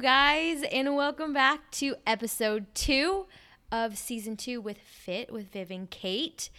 Guys, 0.00 0.62
and 0.72 0.94
welcome 0.94 1.32
back 1.32 1.70
to 1.70 1.96
episode 2.06 2.66
two 2.74 3.26
of 3.72 3.96
season 3.96 4.36
two 4.36 4.60
with 4.60 4.76
Fit 4.78 5.32
with 5.32 5.50
Viv 5.50 5.70
and 5.70 5.90
Kate. 5.90 6.50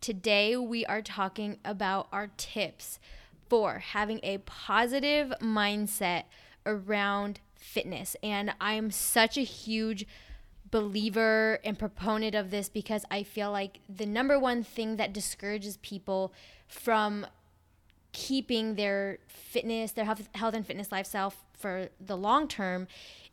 Today, 0.00 0.56
we 0.56 0.84
are 0.86 1.00
talking 1.00 1.58
about 1.64 2.08
our 2.10 2.30
tips 2.36 2.98
for 3.48 3.78
having 3.78 4.18
a 4.24 4.38
positive 4.38 5.32
mindset 5.40 6.24
around 6.66 7.38
fitness. 7.54 8.16
And 8.24 8.54
I'm 8.60 8.90
such 8.90 9.38
a 9.38 9.42
huge 9.42 10.04
believer 10.72 11.60
and 11.62 11.78
proponent 11.78 12.34
of 12.34 12.50
this 12.50 12.68
because 12.68 13.04
I 13.08 13.22
feel 13.22 13.52
like 13.52 13.78
the 13.88 14.06
number 14.06 14.36
one 14.36 14.64
thing 14.64 14.96
that 14.96 15.12
discourages 15.12 15.76
people 15.76 16.32
from 16.66 17.24
keeping 18.12 18.74
their 18.74 19.18
fitness, 19.28 19.92
their 19.92 20.06
health, 20.06 20.28
health 20.34 20.54
and 20.54 20.66
fitness 20.66 20.90
lifestyle 20.90 21.32
for 21.60 21.88
the 22.00 22.16
long 22.16 22.48
term 22.48 22.88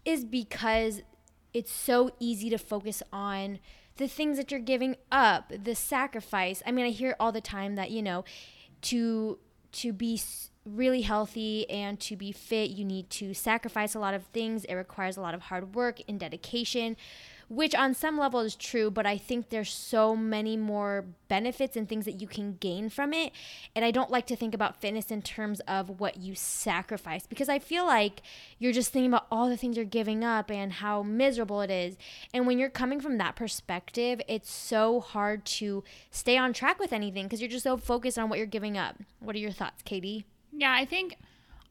is 0.06 0.26
because 0.26 1.02
it's 1.54 1.72
so 1.72 2.12
easy 2.20 2.50
to 2.50 2.58
focus 2.58 3.02
on 3.12 3.60
the 3.98 4.08
things 4.08 4.38
that 4.38 4.52
you're 4.52 4.60
giving 4.60 4.96
up, 5.12 5.52
the 5.64 5.74
sacrifice. 5.74 6.62
I 6.66 6.72
mean, 6.72 6.86
I 6.86 6.90
hear 6.90 7.16
all 7.20 7.32
the 7.32 7.42
time 7.42 7.76
that, 7.76 7.90
you 7.92 8.02
know, 8.02 8.26
to 8.84 9.40
to 9.74 9.92
be 9.94 10.20
really 10.66 11.02
healthy 11.02 11.70
and 11.70 12.00
to 12.00 12.16
be 12.16 12.32
fit, 12.32 12.72
you 12.72 12.84
need 12.84 13.10
to 13.10 13.34
sacrifice 13.34 13.96
a 13.96 14.00
lot 14.00 14.14
of 14.14 14.24
things. 14.28 14.66
It 14.66 14.74
requires 14.76 15.18
a 15.18 15.22
lot 15.22 15.34
of 15.34 15.44
hard 15.44 15.76
work 15.76 16.00
and 16.08 16.20
dedication 16.20 16.98
which 17.50 17.74
on 17.74 17.94
some 17.94 18.18
level 18.18 18.42
is 18.42 18.56
true, 18.56 18.92
but 18.92 19.06
I 19.06 19.18
think 19.18 19.50
there's 19.50 19.72
so 19.72 20.16
many 20.16 20.58
more 20.58 21.06
benefits 21.28 21.78
and 21.78 21.88
things 21.88 22.06
that 22.06 22.22
you 22.22 22.28
can 22.28 22.58
gain 22.60 22.90
from 22.90 23.14
it. 23.14 23.32
And 23.76 23.86
I 23.86 23.92
don't 23.92 24.12
like 24.12 24.28
to 24.28 24.36
think 24.36 24.54
about 24.54 24.82
fitness 24.82 25.12
in 25.12 25.22
terms 25.22 25.60
of 25.62 26.00
what 26.00 26.18
you 26.18 26.36
sacrifice 26.36 27.26
because 27.26 27.50
I 27.50 27.60
feel 27.60 27.86
like 27.86 28.22
you're 28.60 28.74
just 28.74 28.92
thinking 28.92 29.12
about 29.12 29.28
all 29.32 29.50
the 29.50 29.58
things 29.58 29.78
you're 29.78 29.86
giving 29.86 30.24
up 30.24 30.52
and 30.52 30.74
how 30.74 31.04
miserable 31.04 31.62
it 31.62 31.72
is. 31.72 31.96
And 32.34 32.46
when 32.48 32.60
you're 32.60 32.70
coming 32.70 33.00
from 33.00 33.18
that 33.18 33.36
perspective, 33.36 34.22
it's 34.28 34.52
so 34.52 35.00
hard 35.00 35.46
to 35.46 35.84
stay 36.12 36.38
on 36.38 36.54
track 36.54 36.80
with 36.80 36.92
anything 36.92 37.26
because 37.26 37.42
you're 37.42 37.50
just 37.50 37.64
so 37.64 37.78
focused 37.78 38.20
on 38.20 38.30
what 38.30 38.40
you're 38.40 38.46
giving 38.46 38.78
up. 38.78 38.98
What 39.20 39.36
are 39.36 39.40
your 39.40 39.52
thoughts, 39.52 39.82
Katie? 39.84 40.26
Yeah, 40.52 40.74
I 40.74 40.86
think 40.86 41.16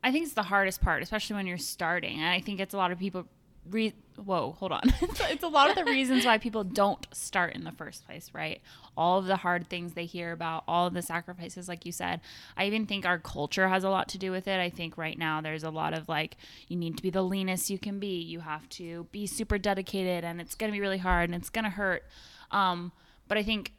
I 0.03 0.13
think 0.13 0.25
it's 0.25 0.35
the 0.35 0.43
hardest 0.45 0.81
part, 0.81 1.03
especially 1.03 1.35
when 1.35 1.47
you're 1.47 1.59
starting. 1.59 2.21
And 2.21 2.29
I 2.29 2.41
think 2.41 2.61
it's 2.61 2.75
a 2.75 2.77
lot 2.77 2.93
of 2.93 2.99
people 2.99 3.27
re- 3.71 3.95
whoa 4.17 4.53
hold 4.59 4.73
on. 4.73 4.83
It's, 5.03 5.21
it's 5.21 5.43
a 5.45 5.49
lot 5.49 5.71
of 5.71 5.77
the 5.77 5.85
reasons 5.85 6.25
why 6.25 6.39
people 6.39 6.65
don't 6.65 7.07
start 7.13 7.55
in 7.55 7.65
the 7.65 7.73
first 7.73 8.07
place 8.07 8.31
right? 8.33 8.61
All 8.97 9.19
of 9.19 9.27
the 9.27 9.37
hard 9.37 9.69
things 9.69 9.93
they 9.93 10.07
hear 10.07 10.33
about 10.33 10.65
all 10.67 10.87
of 10.87 10.95
the 10.95 11.03
sacrifices 11.03 11.69
like 11.69 11.85
you 11.85 11.93
said. 11.93 12.21
I 12.57 12.67
even 12.67 12.87
think 12.87 13.05
our 13.05 13.19
culture 13.19 13.69
has 13.69 13.85
a 13.85 13.91
lot 13.91 14.09
to 14.11 14.19
do 14.19 14.31
with 14.31 14.49
it. 14.49 14.61
I 14.61 14.71
think 14.71 14.97
right 14.97 15.19
now 15.19 15.41
there's 15.41 15.65
a 15.65 15.71
lot 15.71 15.93
of 15.95 16.09
like 16.09 16.37
you 16.69 16.77
need 16.77 16.97
to 16.97 17.03
be 17.03 17.11
the 17.11 17.23
leanest 17.23 17.71
you 17.71 17.79
can 17.79 17.99
be. 17.99 18.21
You 18.21 18.41
have 18.41 18.69
to 18.71 19.07
be 19.13 19.27
super 19.27 19.59
dedicated 19.59 20.25
and 20.25 20.41
it's 20.41 20.55
going 20.55 20.71
to 20.73 20.77
be 20.77 20.81
really 20.81 20.99
hard 20.99 21.29
and 21.29 21.35
it's 21.35 21.51
going 21.51 21.65
to 21.65 21.71
hurt. 21.71 22.05
Um, 22.51 22.93
but 23.29 23.37
i 23.37 23.43
think 23.43 23.73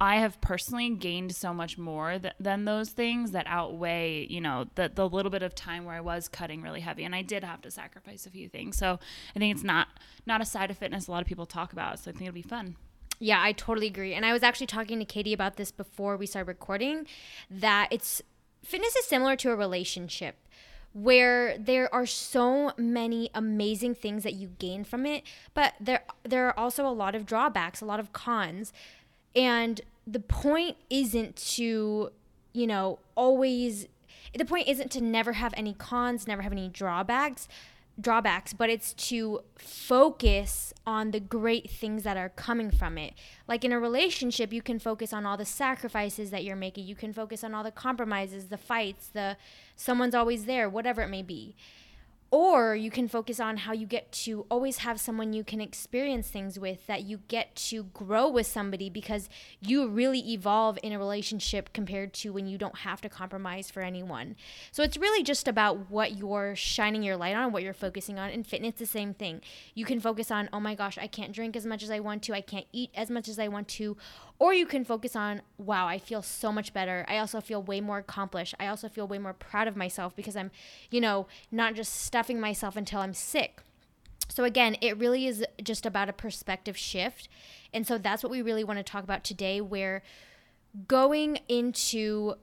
I 0.00 0.16
have 0.16 0.40
personally 0.40 0.90
gained 0.90 1.34
so 1.34 1.52
much 1.52 1.76
more 1.76 2.18
th- 2.18 2.34
than 2.38 2.64
those 2.64 2.90
things 2.90 3.32
that 3.32 3.46
outweigh, 3.48 4.26
you 4.30 4.40
know, 4.40 4.66
the 4.76 4.90
the 4.92 5.08
little 5.08 5.30
bit 5.30 5.42
of 5.42 5.54
time 5.54 5.84
where 5.84 5.96
I 5.96 6.00
was 6.00 6.28
cutting 6.28 6.62
really 6.62 6.80
heavy, 6.80 7.04
and 7.04 7.14
I 7.14 7.22
did 7.22 7.42
have 7.42 7.60
to 7.62 7.70
sacrifice 7.70 8.24
a 8.26 8.30
few 8.30 8.48
things. 8.48 8.76
So 8.76 9.00
I 9.34 9.38
think 9.38 9.54
it's 9.54 9.64
not 9.64 9.88
not 10.24 10.40
a 10.40 10.44
side 10.44 10.70
of 10.70 10.78
fitness 10.78 11.08
a 11.08 11.10
lot 11.10 11.22
of 11.22 11.26
people 11.26 11.46
talk 11.46 11.72
about. 11.72 11.98
So 11.98 12.10
I 12.10 12.12
think 12.12 12.28
it'll 12.28 12.34
be 12.34 12.42
fun. 12.42 12.76
Yeah, 13.20 13.42
I 13.42 13.52
totally 13.52 13.88
agree. 13.88 14.14
And 14.14 14.24
I 14.24 14.32
was 14.32 14.44
actually 14.44 14.68
talking 14.68 14.98
to 15.00 15.04
Katie 15.04 15.32
about 15.32 15.56
this 15.56 15.72
before 15.72 16.16
we 16.16 16.26
started 16.26 16.48
recording. 16.48 17.06
That 17.50 17.88
it's 17.90 18.22
fitness 18.62 18.94
is 18.94 19.06
similar 19.06 19.34
to 19.36 19.50
a 19.50 19.56
relationship 19.56 20.36
where 20.92 21.58
there 21.58 21.92
are 21.94 22.06
so 22.06 22.72
many 22.76 23.30
amazing 23.34 23.94
things 23.94 24.22
that 24.22 24.34
you 24.34 24.48
gain 24.58 24.84
from 24.84 25.06
it, 25.06 25.24
but 25.54 25.74
there 25.80 26.04
there 26.22 26.46
are 26.46 26.58
also 26.58 26.86
a 26.86 26.90
lot 26.90 27.14
of 27.14 27.26
drawbacks, 27.26 27.80
a 27.80 27.84
lot 27.84 28.00
of 28.00 28.12
cons. 28.12 28.72
And 29.34 29.80
the 30.10 30.20
point 30.20 30.76
isn't 30.88 31.36
to, 31.36 32.10
you 32.52 32.66
know, 32.66 32.98
always 33.14 33.86
the 34.36 34.44
point 34.44 34.68
isn't 34.68 34.90
to 34.92 35.00
never 35.00 35.34
have 35.34 35.54
any 35.56 35.74
cons, 35.74 36.26
never 36.26 36.42
have 36.42 36.52
any 36.52 36.68
drawbacks, 36.68 37.48
drawbacks, 38.00 38.52
but 38.52 38.70
it's 38.70 38.92
to 38.94 39.40
focus 39.56 40.72
on 40.86 41.10
the 41.10 41.20
great 41.20 41.70
things 41.70 42.04
that 42.04 42.16
are 42.16 42.28
coming 42.28 42.70
from 42.70 42.96
it. 42.98 43.14
Like 43.46 43.64
in 43.64 43.72
a 43.72 43.80
relationship, 43.80 44.52
you 44.52 44.62
can 44.62 44.78
focus 44.78 45.12
on 45.12 45.26
all 45.26 45.36
the 45.36 45.44
sacrifices 45.44 46.30
that 46.30 46.44
you're 46.44 46.56
making. 46.56 46.86
You 46.86 46.94
can 46.94 47.12
focus 47.12 47.42
on 47.42 47.54
all 47.54 47.64
the 47.64 47.70
compromises, 47.70 48.46
the 48.46 48.58
fights, 48.58 49.08
the 49.08 49.36
someone's 49.76 50.14
always 50.14 50.44
there, 50.44 50.68
whatever 50.68 51.02
it 51.02 51.08
may 51.08 51.22
be. 51.22 51.54
Or 52.30 52.76
you 52.76 52.90
can 52.90 53.08
focus 53.08 53.40
on 53.40 53.56
how 53.56 53.72
you 53.72 53.86
get 53.86 54.12
to 54.12 54.44
always 54.50 54.78
have 54.78 55.00
someone 55.00 55.32
you 55.32 55.42
can 55.42 55.62
experience 55.62 56.28
things 56.28 56.58
with, 56.58 56.86
that 56.86 57.04
you 57.04 57.20
get 57.28 57.56
to 57.56 57.84
grow 57.84 58.28
with 58.28 58.46
somebody 58.46 58.90
because 58.90 59.30
you 59.60 59.88
really 59.88 60.20
evolve 60.32 60.78
in 60.82 60.92
a 60.92 60.98
relationship 60.98 61.72
compared 61.72 62.12
to 62.14 62.32
when 62.32 62.46
you 62.46 62.58
don't 62.58 62.78
have 62.78 63.00
to 63.00 63.08
compromise 63.08 63.70
for 63.70 63.80
anyone. 63.80 64.36
So 64.72 64.82
it's 64.82 64.98
really 64.98 65.22
just 65.22 65.48
about 65.48 65.90
what 65.90 66.18
you're 66.18 66.54
shining 66.54 67.02
your 67.02 67.16
light 67.16 67.34
on, 67.34 67.50
what 67.50 67.62
you're 67.62 67.72
focusing 67.72 68.18
on. 68.18 68.28
And 68.28 68.46
fitness, 68.46 68.74
the 68.74 68.84
same 68.84 69.14
thing. 69.14 69.40
You 69.74 69.86
can 69.86 69.98
focus 69.98 70.30
on, 70.30 70.50
oh 70.52 70.60
my 70.60 70.74
gosh, 70.74 70.98
I 70.98 71.06
can't 71.06 71.32
drink 71.32 71.56
as 71.56 71.64
much 71.64 71.82
as 71.82 71.90
I 71.90 72.00
want 72.00 72.22
to, 72.24 72.34
I 72.34 72.42
can't 72.42 72.66
eat 72.72 72.90
as 72.94 73.10
much 73.10 73.28
as 73.28 73.38
I 73.38 73.48
want 73.48 73.68
to, 73.68 73.96
or 74.38 74.54
you 74.54 74.66
can 74.66 74.84
focus 74.84 75.16
on, 75.16 75.42
wow, 75.56 75.86
I 75.86 75.98
feel 75.98 76.22
so 76.22 76.52
much 76.52 76.72
better. 76.72 77.04
I 77.08 77.18
also 77.18 77.40
feel 77.40 77.62
way 77.62 77.80
more 77.80 77.98
accomplished. 77.98 78.54
I 78.60 78.68
also 78.68 78.88
feel 78.88 79.08
way 79.08 79.18
more 79.18 79.32
proud 79.32 79.66
of 79.66 79.76
myself 79.76 80.14
because 80.14 80.36
I'm, 80.36 80.50
you 80.90 81.00
know, 81.00 81.26
not 81.50 81.74
just 81.74 81.94
stuffing 82.02 82.40
myself 82.40 82.76
until 82.76 83.00
I'm 83.00 83.14
sick. 83.14 83.60
So, 84.28 84.44
again, 84.44 84.76
it 84.80 84.96
really 84.98 85.26
is 85.26 85.44
just 85.62 85.86
about 85.86 86.08
a 86.08 86.12
perspective 86.12 86.76
shift. 86.76 87.28
And 87.72 87.86
so 87.86 87.98
that's 87.98 88.22
what 88.22 88.30
we 88.30 88.42
really 88.42 88.62
want 88.62 88.78
to 88.78 88.82
talk 88.82 89.02
about 89.02 89.24
today, 89.24 89.60
where 89.60 90.02
going 90.86 91.40
into 91.48 92.34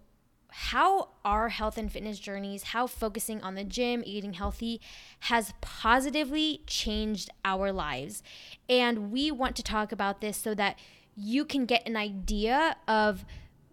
how 0.50 1.09
our 1.23 1.50
health 1.50 1.78
and 1.78 1.91
fitness 1.91 2.17
journeys, 2.17 2.63
how 2.63 2.88
focusing 2.88 3.41
on 3.41 3.55
the 3.55 3.63
gym, 3.63 4.01
eating 4.05 4.34
healthy 4.34 4.79
has 5.22 5.53
positively 5.59 6.61
changed 6.66 7.29
our 7.44 7.72
lives. 7.72 8.23
And 8.69 9.11
we 9.11 9.31
want 9.31 9.55
to 9.57 9.63
talk 9.63 9.91
about 9.91 10.22
this 10.22 10.38
so 10.38 10.55
that 10.55 10.79
you 11.16 11.46
can 11.46 11.66
get 11.66 11.88
an 11.88 11.96
idea 11.96 12.76
of 12.88 13.26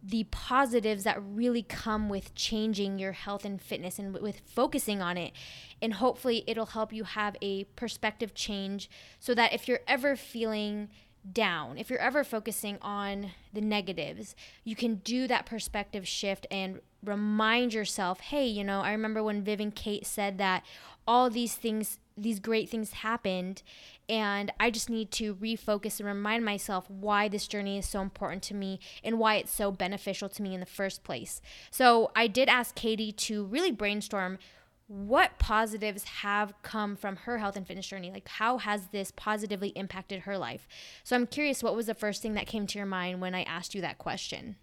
the 0.03 0.25
positives 0.25 1.05
that 1.05 1.23
really 1.23 1.63
come 1.63 2.09
with 2.09 2.35
changing 2.35 2.99
your 2.99 3.13
health 3.13 3.45
and 3.45 3.63
fitness 3.63 3.99
and 3.99 4.13
with 4.15 4.41
focusing 4.47 5.01
on 5.01 5.17
it. 5.17 5.33
And 5.81 5.95
hopefully, 5.95 6.43
it'll 6.47 6.67
help 6.67 6.93
you 6.93 7.05
have 7.05 7.37
a 7.41 7.65
perspective 7.77 8.35
change 8.35 8.91
so 9.21 9.35
that 9.35 9.53
if 9.53 9.69
you're 9.69 9.81
ever 9.87 10.17
feeling 10.17 10.89
down, 11.31 11.79
if 11.79 11.89
you're 11.89 12.01
ever 12.01 12.25
focusing 12.25 12.79
on 12.83 13.31
the 13.53 13.61
negatives, 13.61 14.35
you 14.65 14.75
can 14.75 14.97
do 14.97 15.29
that 15.29 15.47
perspective 15.47 16.07
shift 16.07 16.49
and 16.51 16.81
remind 17.05 17.73
yourself 17.73 18.21
hey, 18.21 18.47
you 18.47 18.65
know, 18.65 18.81
I 18.81 18.91
remember 18.91 19.23
when 19.23 19.43
Viv 19.43 19.61
and 19.61 19.75
Kate 19.75 20.07
said 20.07 20.39
that 20.39 20.65
all 21.07 21.31
these 21.31 21.55
things 21.55 21.99
these 22.17 22.41
great 22.41 22.69
things 22.69 22.93
happened 22.93 23.63
and 24.13 24.53
I 24.61 24.71
just 24.71 24.91
need 24.91 25.11
to 25.13 25.37
refocus 25.37 25.99
and 25.99 26.07
remind 26.07 26.45
myself 26.45 26.85
why 26.91 27.29
this 27.29 27.49
journey 27.49 27.79
is 27.79 27.89
so 27.89 28.03
important 28.03 28.43
to 28.43 28.55
me 28.55 28.79
and 29.03 29.19
why 29.19 29.37
it's 29.37 29.51
so 29.51 29.73
beneficial 29.73 30.29
to 30.29 30.43
me 30.43 30.53
in 30.53 30.61
the 30.61 30.67
first 30.67 31.03
place. 31.03 31.41
So, 31.71 32.11
I 32.15 32.27
did 32.27 32.51
ask 32.51 32.75
Katie 32.75 33.13
to 33.13 33.47
really 33.47 33.73
brainstorm 33.73 34.39
what 34.87 35.39
positives 35.39 36.05
have 36.05 36.53
come 36.63 36.95
from 36.95 37.17
her 37.17 37.39
health 37.39 37.57
and 37.57 37.67
fitness 37.67 37.87
journey? 37.87 38.11
Like, 38.11 38.29
how 38.29 38.59
has 38.59 38.89
this 38.89 39.11
positively 39.17 39.71
impacted 39.71 40.21
her 40.21 40.37
life? 40.37 40.69
So, 41.05 41.17
I'm 41.17 41.27
curious, 41.27 41.63
what 41.63 41.75
was 41.75 41.87
the 41.87 41.95
first 41.95 42.21
thing 42.21 42.35
that 42.35 42.47
came 42.47 42.67
to 42.67 42.79
your 42.79 42.87
mind 42.87 43.23
when 43.23 43.35
I 43.35 43.45
asked 43.45 43.75
you 43.75 43.81
that 43.81 43.97
question? 43.97 44.57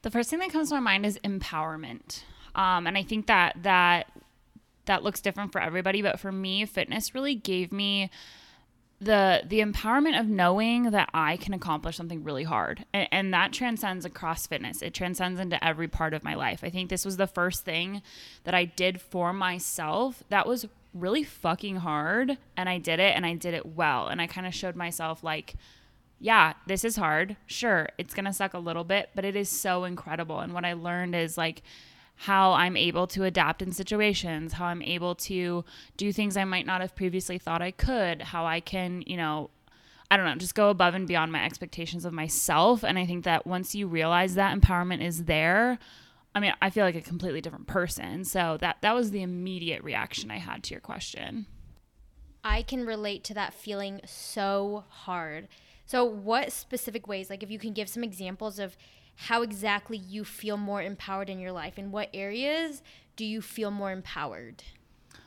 The 0.00 0.10
first 0.10 0.30
thing 0.30 0.38
that 0.38 0.52
comes 0.52 0.70
to 0.70 0.76
my 0.76 0.80
mind 0.80 1.04
is 1.04 1.18
empowerment. 1.22 2.22
Um, 2.54 2.86
and 2.86 2.96
I 2.96 3.02
think 3.02 3.26
that 3.26 3.56
that 3.62 4.06
that 4.86 5.02
looks 5.02 5.20
different 5.20 5.52
for 5.52 5.60
everybody, 5.60 6.00
but 6.00 6.18
for 6.18 6.32
me, 6.32 6.64
fitness 6.64 7.14
really 7.14 7.34
gave 7.34 7.72
me 7.72 8.10
the 9.00 9.42
the 9.46 9.60
empowerment 9.60 10.20
of 10.20 10.28
knowing 10.28 10.90
that 10.90 11.08
I 11.14 11.36
can 11.38 11.54
accomplish 11.54 11.96
something 11.96 12.22
really 12.22 12.44
hard. 12.44 12.84
And, 12.92 13.08
and, 13.10 13.34
that 13.34 13.52
transcends 13.52 14.04
across 14.04 14.46
fitness. 14.46 14.82
It 14.82 14.92
transcends 14.92 15.40
into 15.40 15.62
every 15.64 15.88
part 15.88 16.12
of 16.12 16.22
my 16.22 16.34
life. 16.34 16.62
I 16.62 16.70
think 16.70 16.90
this 16.90 17.04
was 17.04 17.16
the 17.16 17.26
first 17.26 17.64
thing 17.64 18.02
that 18.44 18.54
I 18.54 18.66
did 18.66 19.00
for 19.00 19.32
myself 19.32 20.22
that 20.28 20.46
was 20.46 20.66
really 20.92 21.22
fucking 21.22 21.76
hard 21.76 22.36
and 22.56 22.68
I 22.68 22.78
did 22.78 22.98
it 22.98 23.14
and 23.16 23.24
I 23.24 23.34
did 23.34 23.54
it 23.54 23.64
well. 23.64 24.08
And 24.08 24.20
I 24.20 24.26
kind 24.26 24.46
of 24.46 24.54
showed 24.54 24.76
myself 24.76 25.24
like 25.24 25.54
yeah, 26.22 26.52
this 26.66 26.84
is 26.84 26.96
hard. 26.96 27.36
Sure, 27.46 27.88
it's 27.96 28.12
to 28.12 28.32
suck 28.34 28.52
a 28.52 28.58
little 28.58 28.84
bit, 28.84 29.08
but 29.14 29.24
it 29.24 29.34
is 29.34 29.48
so 29.48 29.84
incredible. 29.84 30.40
And 30.40 30.52
what 30.52 30.66
I 30.66 30.74
learned 30.74 31.14
is 31.14 31.38
like 31.38 31.62
how 32.24 32.52
I'm 32.52 32.76
able 32.76 33.06
to 33.06 33.24
adapt 33.24 33.62
in 33.62 33.72
situations, 33.72 34.52
how 34.52 34.66
I'm 34.66 34.82
able 34.82 35.14
to 35.14 35.64
do 35.96 36.12
things 36.12 36.36
I 36.36 36.44
might 36.44 36.66
not 36.66 36.82
have 36.82 36.94
previously 36.94 37.38
thought 37.38 37.62
I 37.62 37.70
could, 37.70 38.20
how 38.20 38.44
I 38.44 38.60
can, 38.60 39.02
you 39.06 39.16
know, 39.16 39.48
I 40.10 40.18
don't 40.18 40.26
know, 40.26 40.34
just 40.34 40.54
go 40.54 40.68
above 40.68 40.94
and 40.94 41.08
beyond 41.08 41.32
my 41.32 41.42
expectations 41.42 42.04
of 42.04 42.12
myself. 42.12 42.84
And 42.84 42.98
I 42.98 43.06
think 43.06 43.24
that 43.24 43.46
once 43.46 43.74
you 43.74 43.86
realize 43.86 44.34
that 44.34 44.54
empowerment 44.54 45.02
is 45.02 45.24
there, 45.24 45.78
I 46.34 46.40
mean, 46.40 46.52
I 46.60 46.68
feel 46.68 46.84
like 46.84 46.94
a 46.94 47.00
completely 47.00 47.40
different 47.40 47.66
person. 47.66 48.24
So 48.26 48.58
that 48.60 48.82
that 48.82 48.94
was 48.94 49.12
the 49.12 49.22
immediate 49.22 49.82
reaction 49.82 50.30
I 50.30 50.40
had 50.40 50.62
to 50.64 50.74
your 50.74 50.82
question. 50.82 51.46
I 52.44 52.60
can 52.60 52.84
relate 52.84 53.24
to 53.24 53.34
that 53.34 53.54
feeling 53.54 54.02
so 54.04 54.84
hard. 54.90 55.48
So, 55.86 56.04
what 56.04 56.52
specific 56.52 57.08
ways, 57.08 57.30
like 57.30 57.42
if 57.42 57.50
you 57.50 57.58
can 57.58 57.72
give 57.72 57.88
some 57.88 58.04
examples 58.04 58.58
of 58.58 58.76
how 59.24 59.42
exactly 59.42 59.98
you 59.98 60.24
feel 60.24 60.56
more 60.56 60.80
empowered 60.80 61.28
in 61.28 61.38
your 61.38 61.52
life, 61.52 61.78
in 61.78 61.90
what 61.92 62.08
areas 62.14 62.82
do 63.16 63.24
you 63.26 63.42
feel 63.42 63.70
more 63.70 63.92
empowered? 63.92 64.64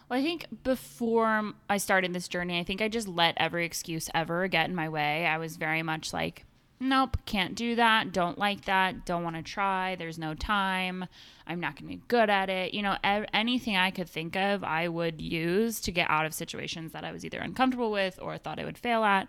Well, 0.09 0.19
I 0.19 0.23
think 0.23 0.47
before 0.63 1.53
I 1.69 1.77
started 1.77 2.11
this 2.11 2.27
journey, 2.27 2.59
I 2.59 2.63
think 2.63 2.81
I 2.81 2.87
just 2.87 3.07
let 3.07 3.35
every 3.37 3.67
excuse 3.67 4.09
ever 4.15 4.47
get 4.47 4.67
in 4.67 4.73
my 4.73 4.89
way. 4.89 5.27
I 5.27 5.37
was 5.37 5.57
very 5.57 5.83
much 5.83 6.11
like, 6.11 6.43
nope, 6.79 7.17
can't 7.27 7.53
do 7.53 7.75
that, 7.75 8.11
don't 8.11 8.39
like 8.39 8.65
that, 8.65 9.05
don't 9.05 9.23
want 9.23 9.35
to 9.35 9.43
try, 9.43 9.95
there's 9.95 10.17
no 10.17 10.33
time, 10.33 11.05
I'm 11.45 11.59
not 11.59 11.75
going 11.75 11.91
to 11.91 11.97
be 11.97 12.01
good 12.07 12.31
at 12.31 12.49
it. 12.49 12.73
You 12.73 12.81
know, 12.81 12.97
ev- 13.03 13.27
anything 13.31 13.77
I 13.77 13.91
could 13.91 14.09
think 14.09 14.35
of, 14.35 14.63
I 14.63 14.87
would 14.87 15.21
use 15.21 15.79
to 15.81 15.91
get 15.91 16.09
out 16.09 16.25
of 16.25 16.33
situations 16.33 16.93
that 16.93 17.05
I 17.05 17.11
was 17.11 17.23
either 17.23 17.39
uncomfortable 17.39 17.91
with 17.91 18.17
or 18.19 18.39
thought 18.39 18.59
I 18.59 18.65
would 18.65 18.79
fail 18.79 19.03
at. 19.03 19.27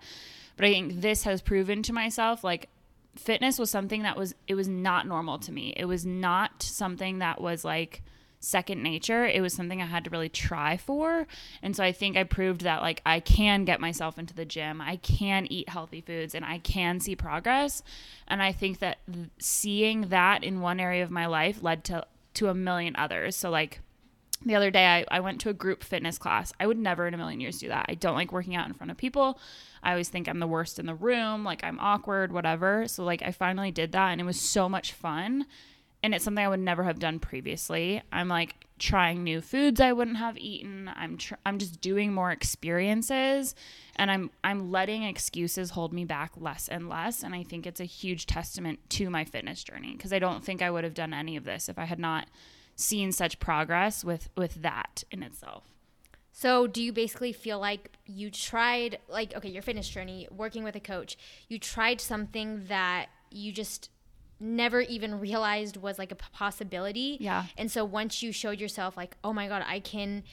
But 0.57 0.67
I 0.67 0.71
think 0.71 1.03
this 1.03 1.25
has 1.25 1.43
proven 1.43 1.83
to 1.83 1.93
myself 1.93 2.43
like 2.43 2.71
fitness 3.17 3.59
was 3.59 3.71
something 3.71 4.03
that 4.03 4.17
was 4.17 4.35
it 4.47 4.55
was 4.55 4.69
not 4.69 5.07
normal 5.07 5.39
to 5.41 5.53
me. 5.53 5.73
It 5.77 5.87
was 5.87 6.05
not 6.05 6.63
something 6.63 7.19
that 7.19 7.41
was 7.41 7.65
like 7.65 8.03
second 8.41 8.83
nature. 8.83 9.25
It 9.25 9.41
was 9.41 9.55
something 9.55 9.81
I 9.81 9.87
had 9.87 10.05
to 10.05 10.11
really 10.11 10.29
try 10.29 10.77
for. 10.77 11.27
And 11.63 11.75
so 11.75 11.83
I 11.83 11.93
think 11.93 12.17
I 12.17 12.25
proved 12.25 12.63
that 12.63 12.83
like 12.83 13.01
I 13.05 13.21
can 13.21 13.65
get 13.65 13.81
myself 13.81 14.19
into 14.19 14.35
the 14.35 14.45
gym. 14.45 14.81
I 14.81 14.97
can 14.97 15.47
eat 15.51 15.69
healthy 15.69 16.01
foods 16.01 16.35
and 16.35 16.45
I 16.45 16.59
can 16.59 17.01
see 17.01 17.17
progress. 17.17 17.83
And 18.29 18.43
I 18.43 18.53
think 18.53 18.79
that 18.81 18.99
seeing 19.39 20.09
that 20.09 20.45
in 20.45 20.61
one 20.61 20.81
area 20.81 21.03
of 21.03 21.11
my 21.11 21.27
life 21.27 21.63
led 21.63 21.85
to 21.85 22.07
to 22.35 22.49
a 22.49 22.55
million 22.55 22.95
others. 22.97 23.37
So 23.37 23.51
like 23.51 23.81
the 24.45 24.55
other 24.55 24.71
day 24.71 24.87
I, 24.87 25.05
I 25.17 25.21
went 25.21 25.41
to 25.43 25.49
a 25.49 25.55
group 25.55 25.83
fitness 25.83 26.19
class. 26.19 26.53
I 26.61 26.67
would 26.67 26.79
never 26.79 27.07
in 27.07 27.15
a 27.15 27.17
million 27.17 27.41
years 27.41 27.59
do 27.59 27.69
that. 27.69 27.87
I 27.89 27.95
don't 27.95 28.15
like 28.15 28.33
working 28.33 28.55
out 28.55 28.67
in 28.67 28.75
front 28.75 28.91
of 28.91 28.97
people. 28.97 29.39
I 29.83 29.91
always 29.91 30.09
think 30.09 30.29
I'm 30.29 30.39
the 30.39 30.47
worst 30.47 30.79
in 30.79 30.87
the 30.87 30.95
room, 30.95 31.45
like 31.45 31.63
I'm 31.63 31.79
awkward, 31.81 32.33
whatever. 32.33 32.89
So 32.89 33.05
like 33.05 33.23
I 33.23 33.33
finally 33.33 33.71
did 33.71 33.93
that 33.93 34.11
and 34.11 34.21
it 34.21 34.25
was 34.25 34.41
so 34.41 34.69
much 34.69 34.93
fun 34.93 35.47
and 36.05 36.15
it's 36.15 36.23
something 36.23 36.45
I 36.45 36.49
would 36.49 36.61
never 36.61 36.85
have 36.85 36.99
done 36.99 37.19
previously. 37.19 38.03
I'm 38.13 38.29
like 38.29 38.67
trying 38.79 39.25
new 39.25 39.41
foods 39.41 39.81
I 39.81 39.93
wouldn't 39.93 40.19
have 40.19 40.37
eaten. 40.37 40.91
I'm 40.95 41.17
tr- 41.17 41.35
I'm 41.47 41.59
just 41.59 41.81
doing 41.81 42.13
more 42.13 42.31
experiences 42.31 43.55
and 43.97 44.11
I'm 44.11 44.31
I'm 44.43 44.71
letting 44.71 45.05
excuses 45.05 45.71
hold 45.71 45.95
me 45.95 46.05
back 46.05 46.33
less 46.37 46.69
and 46.69 46.91
less 46.91 47.23
and 47.23 47.35
I 47.35 47.43
think 47.43 47.67
it's 47.67 47.81
a 47.81 47.85
huge 47.85 48.27
testament 48.27 48.81
to 48.91 49.09
my 49.09 49.25
fitness 49.25 49.65
journey 49.65 49.93
because 49.93 50.13
I 50.13 50.19
don't 50.19 50.45
think 50.45 50.61
I 50.61 50.71
would 50.71 50.85
have 50.85 50.93
done 50.93 51.15
any 51.15 51.37
of 51.37 51.45
this 51.45 51.71
if 51.71 51.79
I 51.79 51.85
had 51.85 51.99
not 51.99 52.29
seen 52.77 53.13
such 53.13 53.39
progress 53.39 54.05
with 54.05 54.29
with 54.37 54.63
that 54.63 55.05
in 55.11 55.23
itself. 55.23 55.65
So, 56.37 56.67
do 56.67 56.83
you 56.83 56.93
basically 56.93 57.33
feel 57.33 57.61
like 57.61 57.93
you 58.07 58.31
tried 58.31 58.99
like 59.09 59.35
okay, 59.37 59.49
your 59.49 59.63
fitness 59.63 59.89
journey, 59.89 60.29
working 60.31 60.65
with 60.65 60.75
a 60.75 60.81
coach, 60.81 61.17
you 61.49 61.59
tried 61.59 62.01
something 62.01 62.65
that 62.67 63.07
you 63.31 63.53
just 63.53 63.91
never 64.41 64.81
even 64.81 65.21
realized 65.21 65.77
was 65.77 65.99
like 65.99 66.13
a 66.13 66.17
possibility. 66.17 67.17
Yeah. 67.21 67.45
And 67.57 67.71
so 67.71 67.85
once 67.85 68.23
you 68.23 68.33
showed 68.33 68.61
yourself 68.61 68.97
like, 68.97 69.17
"Oh 69.23 69.33
my 69.33 69.49
god, 69.49 69.65
I 69.67 69.81
can 69.81 70.25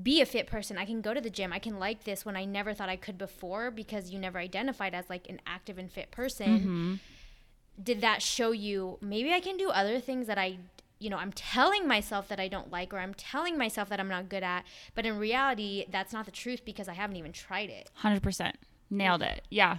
be 0.00 0.20
a 0.20 0.26
fit 0.26 0.46
person. 0.46 0.78
I 0.78 0.84
can 0.84 1.00
go 1.00 1.12
to 1.12 1.20
the 1.20 1.30
gym. 1.30 1.52
I 1.52 1.58
can 1.58 1.78
like 1.78 2.04
this 2.04 2.24
when 2.24 2.36
I 2.36 2.44
never 2.44 2.72
thought 2.72 2.88
I 2.88 2.96
could 2.96 3.18
before 3.18 3.70
because 3.70 4.10
you 4.10 4.18
never 4.18 4.38
identified 4.38 4.94
as 4.94 5.10
like 5.10 5.28
an 5.28 5.40
active 5.46 5.78
and 5.78 5.90
fit 5.90 6.10
person." 6.10 6.60
Mm-hmm. 6.60 6.94
Did 7.82 8.00
that 8.00 8.22
show 8.22 8.50
you 8.52 8.98
maybe 9.00 9.32
I 9.32 9.40
can 9.40 9.56
do 9.56 9.70
other 9.70 10.00
things 10.00 10.26
that 10.26 10.38
I 10.38 10.58
you 10.98 11.10
know, 11.10 11.16
I'm 11.16 11.32
telling 11.32 11.86
myself 11.86 12.28
that 12.28 12.40
I 12.40 12.48
don't 12.48 12.70
like 12.70 12.92
or 12.92 12.98
I'm 12.98 13.14
telling 13.14 13.56
myself 13.56 13.88
that 13.88 14.00
I'm 14.00 14.08
not 14.08 14.28
good 14.28 14.42
at, 14.42 14.64
but 14.94 15.06
in 15.06 15.18
reality, 15.18 15.86
that's 15.90 16.12
not 16.12 16.26
the 16.26 16.32
truth 16.32 16.64
because 16.64 16.88
I 16.88 16.94
haven't 16.94 17.16
even 17.16 17.32
tried 17.32 17.70
it. 17.70 17.90
100%. 18.02 18.52
Nailed 18.90 19.22
it. 19.22 19.42
Yeah. 19.50 19.78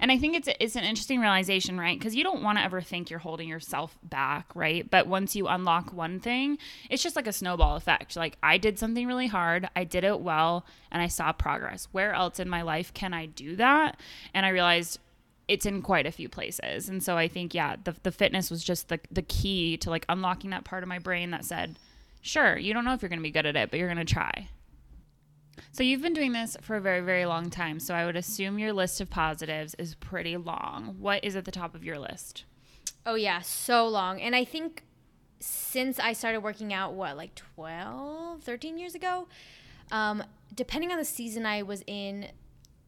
And 0.00 0.10
I 0.10 0.18
think 0.18 0.34
it's 0.34 0.48
it's 0.60 0.76
an 0.76 0.84
interesting 0.84 1.20
realization, 1.20 1.78
right? 1.78 1.98
Because 1.98 2.14
you 2.14 2.24
don't 2.24 2.42
want 2.42 2.58
to 2.58 2.64
ever 2.64 2.80
think 2.80 3.10
you're 3.10 3.18
holding 3.18 3.48
yourself 3.48 3.96
back, 4.02 4.50
right? 4.54 4.88
But 4.88 5.06
once 5.06 5.36
you 5.36 5.46
unlock 5.46 5.92
one 5.92 6.20
thing, 6.20 6.58
it's 6.90 7.02
just 7.02 7.16
like 7.16 7.26
a 7.26 7.32
snowball 7.32 7.76
effect. 7.76 8.16
Like 8.16 8.36
I 8.42 8.58
did 8.58 8.78
something 8.78 9.06
really 9.06 9.28
hard, 9.28 9.68
I 9.76 9.84
did 9.84 10.04
it 10.04 10.20
well, 10.20 10.66
and 10.90 11.00
I 11.00 11.08
saw 11.08 11.32
progress. 11.32 11.88
Where 11.92 12.12
else 12.12 12.40
in 12.40 12.48
my 12.48 12.62
life 12.62 12.92
can 12.92 13.14
I 13.14 13.26
do 13.26 13.56
that? 13.56 13.98
And 14.34 14.44
I 14.44 14.50
realized 14.50 14.98
it's 15.48 15.66
in 15.66 15.82
quite 15.82 16.06
a 16.06 16.12
few 16.12 16.28
places. 16.28 16.88
And 16.88 17.02
so 17.02 17.16
I 17.16 17.26
think 17.26 17.54
yeah, 17.54 17.76
the 17.82 17.94
the 18.02 18.12
fitness 18.12 18.50
was 18.50 18.62
just 18.62 18.88
the 18.88 19.00
the 19.10 19.22
key 19.22 19.76
to 19.78 19.90
like 19.90 20.04
unlocking 20.08 20.50
that 20.50 20.64
part 20.64 20.82
of 20.82 20.88
my 20.88 20.98
brain 20.98 21.30
that 21.32 21.44
said, 21.44 21.78
"Sure, 22.20 22.56
you 22.56 22.72
don't 22.72 22.84
know 22.84 22.92
if 22.92 23.02
you're 23.02 23.08
going 23.08 23.18
to 23.18 23.22
be 23.22 23.30
good 23.30 23.46
at 23.46 23.56
it, 23.56 23.70
but 23.70 23.78
you're 23.78 23.92
going 23.92 24.06
to 24.06 24.12
try." 24.12 24.48
So 25.72 25.82
you've 25.82 26.02
been 26.02 26.14
doing 26.14 26.32
this 26.32 26.56
for 26.60 26.76
a 26.76 26.80
very, 26.80 27.00
very 27.00 27.26
long 27.26 27.50
time. 27.50 27.80
So 27.80 27.94
I 27.94 28.06
would 28.06 28.16
assume 28.16 28.58
your 28.58 28.72
list 28.72 29.00
of 29.00 29.10
positives 29.10 29.74
is 29.74 29.94
pretty 29.94 30.36
long. 30.36 30.96
What 30.98 31.24
is 31.24 31.36
at 31.36 31.44
the 31.44 31.50
top 31.50 31.74
of 31.74 31.84
your 31.84 31.98
list? 31.98 32.44
Oh, 33.06 33.14
yeah, 33.14 33.40
so 33.40 33.86
long. 33.86 34.20
And 34.20 34.34
I 34.34 34.44
think 34.44 34.84
since 35.40 35.98
I 35.98 36.12
started 36.12 36.40
working 36.40 36.72
out, 36.72 36.94
what, 36.94 37.16
like 37.16 37.34
12, 37.34 38.42
13 38.42 38.78
years 38.78 38.94
ago, 38.94 39.28
um, 39.90 40.22
depending 40.54 40.90
on 40.90 40.98
the 40.98 41.04
season 41.04 41.46
I 41.46 41.62
was 41.62 41.82
in, 41.86 42.28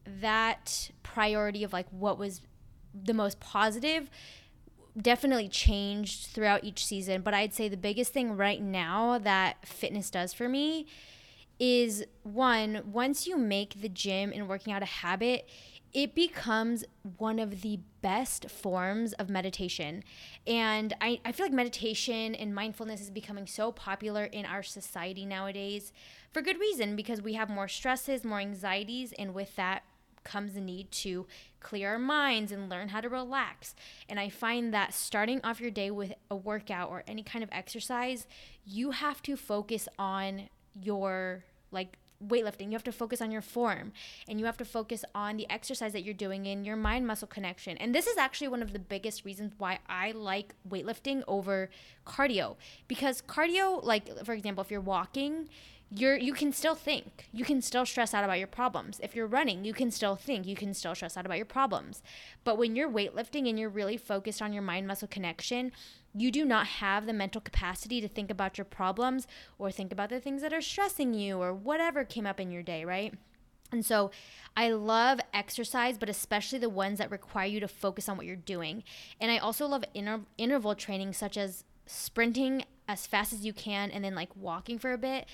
that 0.05 0.91
priority 1.03 1.63
of 1.63 1.73
like 1.73 1.87
what 1.91 2.17
was 2.17 2.41
the 2.93 3.13
most 3.13 3.39
positive 3.39 4.09
definitely 4.99 5.47
changed 5.47 6.27
throughout 6.27 6.63
each 6.63 6.85
season. 6.85 7.21
But 7.21 7.33
I'd 7.33 7.53
say 7.53 7.69
the 7.69 7.77
biggest 7.77 8.13
thing 8.13 8.35
right 8.35 8.61
now 8.61 9.17
that 9.19 9.65
fitness 9.65 10.09
does 10.09 10.33
for 10.33 10.49
me 10.49 10.87
is 11.59 12.03
one, 12.23 12.81
once 12.91 13.27
you 13.27 13.37
make 13.37 13.81
the 13.81 13.89
gym 13.89 14.31
and 14.33 14.49
working 14.49 14.73
out 14.73 14.81
a 14.81 14.85
habit, 14.87 15.47
it 15.93 16.15
becomes 16.15 16.83
one 17.17 17.37
of 17.37 17.61
the 17.61 17.79
best 18.01 18.49
forms 18.49 19.13
of 19.13 19.29
meditation. 19.29 20.03
And 20.47 20.93
I, 21.01 21.19
I 21.25 21.31
feel 21.31 21.45
like 21.45 21.53
meditation 21.53 22.33
and 22.33 22.55
mindfulness 22.55 23.01
is 23.01 23.09
becoming 23.09 23.45
so 23.45 23.71
popular 23.71 24.23
in 24.23 24.45
our 24.45 24.63
society 24.63 25.25
nowadays 25.25 25.91
for 26.31 26.41
good 26.41 26.59
reason 26.59 26.95
because 26.95 27.21
we 27.21 27.33
have 27.33 27.49
more 27.49 27.67
stresses, 27.67 28.23
more 28.23 28.39
anxieties, 28.39 29.13
and 29.19 29.33
with 29.33 29.55
that 29.57 29.83
comes 30.23 30.53
the 30.53 30.61
need 30.61 30.91
to 30.91 31.25
clear 31.59 31.89
our 31.89 31.99
minds 31.99 32.51
and 32.51 32.69
learn 32.69 32.89
how 32.89 33.01
to 33.01 33.09
relax. 33.09 33.75
And 34.09 34.19
I 34.19 34.29
find 34.29 34.73
that 34.73 34.93
starting 34.93 35.41
off 35.43 35.61
your 35.61 35.71
day 35.71 35.91
with 35.91 36.13
a 36.29 36.35
workout 36.35 36.89
or 36.89 37.03
any 37.07 37.23
kind 37.23 37.43
of 37.43 37.49
exercise, 37.51 38.27
you 38.65 38.91
have 38.91 39.21
to 39.23 39.35
focus 39.35 39.87
on 39.97 40.49
your 40.79 41.43
like 41.71 41.97
weightlifting. 42.25 42.67
You 42.67 42.73
have 42.73 42.83
to 42.83 42.91
focus 42.91 43.21
on 43.21 43.31
your 43.31 43.41
form 43.41 43.91
and 44.27 44.39
you 44.39 44.45
have 44.45 44.57
to 44.57 44.65
focus 44.65 45.03
on 45.15 45.37
the 45.37 45.49
exercise 45.49 45.93
that 45.93 46.03
you're 46.03 46.13
doing 46.13 46.45
in 46.45 46.65
your 46.65 46.75
mind 46.75 47.07
muscle 47.07 47.27
connection. 47.27 47.77
And 47.77 47.93
this 47.95 48.07
is 48.07 48.17
actually 48.17 48.49
one 48.49 48.61
of 48.61 48.73
the 48.73 48.79
biggest 48.79 49.25
reasons 49.25 49.53
why 49.57 49.79
i 49.89 50.11
like 50.11 50.53
weightlifting 50.67 51.23
over 51.27 51.69
cardio. 52.05 52.57
Because 52.87 53.21
cardio 53.21 53.83
like 53.83 54.25
for 54.25 54.33
example 54.33 54.63
if 54.63 54.71
you're 54.71 54.81
walking 54.81 55.49
you're 55.93 56.17
you 56.17 56.33
can 56.33 56.51
still 56.51 56.75
think. 56.75 57.27
You 57.31 57.45
can 57.45 57.61
still 57.61 57.85
stress 57.85 58.13
out 58.13 58.23
about 58.23 58.39
your 58.39 58.47
problems. 58.47 58.99
If 59.03 59.15
you're 59.15 59.27
running 59.27 59.65
you 59.65 59.73
can 59.73 59.91
still 59.91 60.15
think. 60.15 60.47
You 60.47 60.55
can 60.55 60.73
still 60.73 60.95
stress 60.95 61.17
out 61.17 61.25
about 61.25 61.37
your 61.37 61.45
problems. 61.45 62.01
But 62.43 62.57
when 62.57 62.75
you're 62.75 62.89
weightlifting 62.89 63.47
and 63.49 63.59
you're 63.59 63.69
really 63.69 63.97
focused 63.97 64.41
on 64.41 64.53
your 64.53 64.63
mind 64.63 64.87
muscle 64.87 65.07
connection 65.07 65.71
you 66.13 66.31
do 66.31 66.43
not 66.43 66.67
have 66.67 67.05
the 67.05 67.13
mental 67.13 67.41
capacity 67.41 68.01
to 68.01 68.07
think 68.07 68.29
about 68.29 68.57
your 68.57 68.65
problems 68.65 69.27
or 69.57 69.71
think 69.71 69.91
about 69.91 70.09
the 70.09 70.19
things 70.19 70.41
that 70.41 70.53
are 70.53 70.61
stressing 70.61 71.13
you 71.13 71.41
or 71.41 71.53
whatever 71.53 72.03
came 72.03 72.25
up 72.25 72.39
in 72.39 72.51
your 72.51 72.63
day, 72.63 72.83
right? 72.83 73.13
And 73.71 73.85
so 73.85 74.11
I 74.57 74.71
love 74.71 75.19
exercise, 75.33 75.97
but 75.97 76.09
especially 76.09 76.59
the 76.59 76.69
ones 76.69 76.97
that 76.97 77.09
require 77.09 77.47
you 77.47 77.61
to 77.61 77.67
focus 77.67 78.09
on 78.09 78.17
what 78.17 78.25
you're 78.25 78.35
doing. 78.35 78.83
And 79.19 79.31
I 79.31 79.37
also 79.37 79.65
love 79.65 79.85
inter- 79.93 80.25
interval 80.37 80.75
training, 80.75 81.13
such 81.13 81.37
as 81.37 81.63
sprinting 81.85 82.65
as 82.87 83.07
fast 83.07 83.31
as 83.31 83.45
you 83.45 83.53
can 83.53 83.89
and 83.89 84.03
then 84.03 84.15
like 84.15 84.35
walking 84.35 84.77
for 84.77 84.91
a 84.91 84.97
bit 84.97 85.25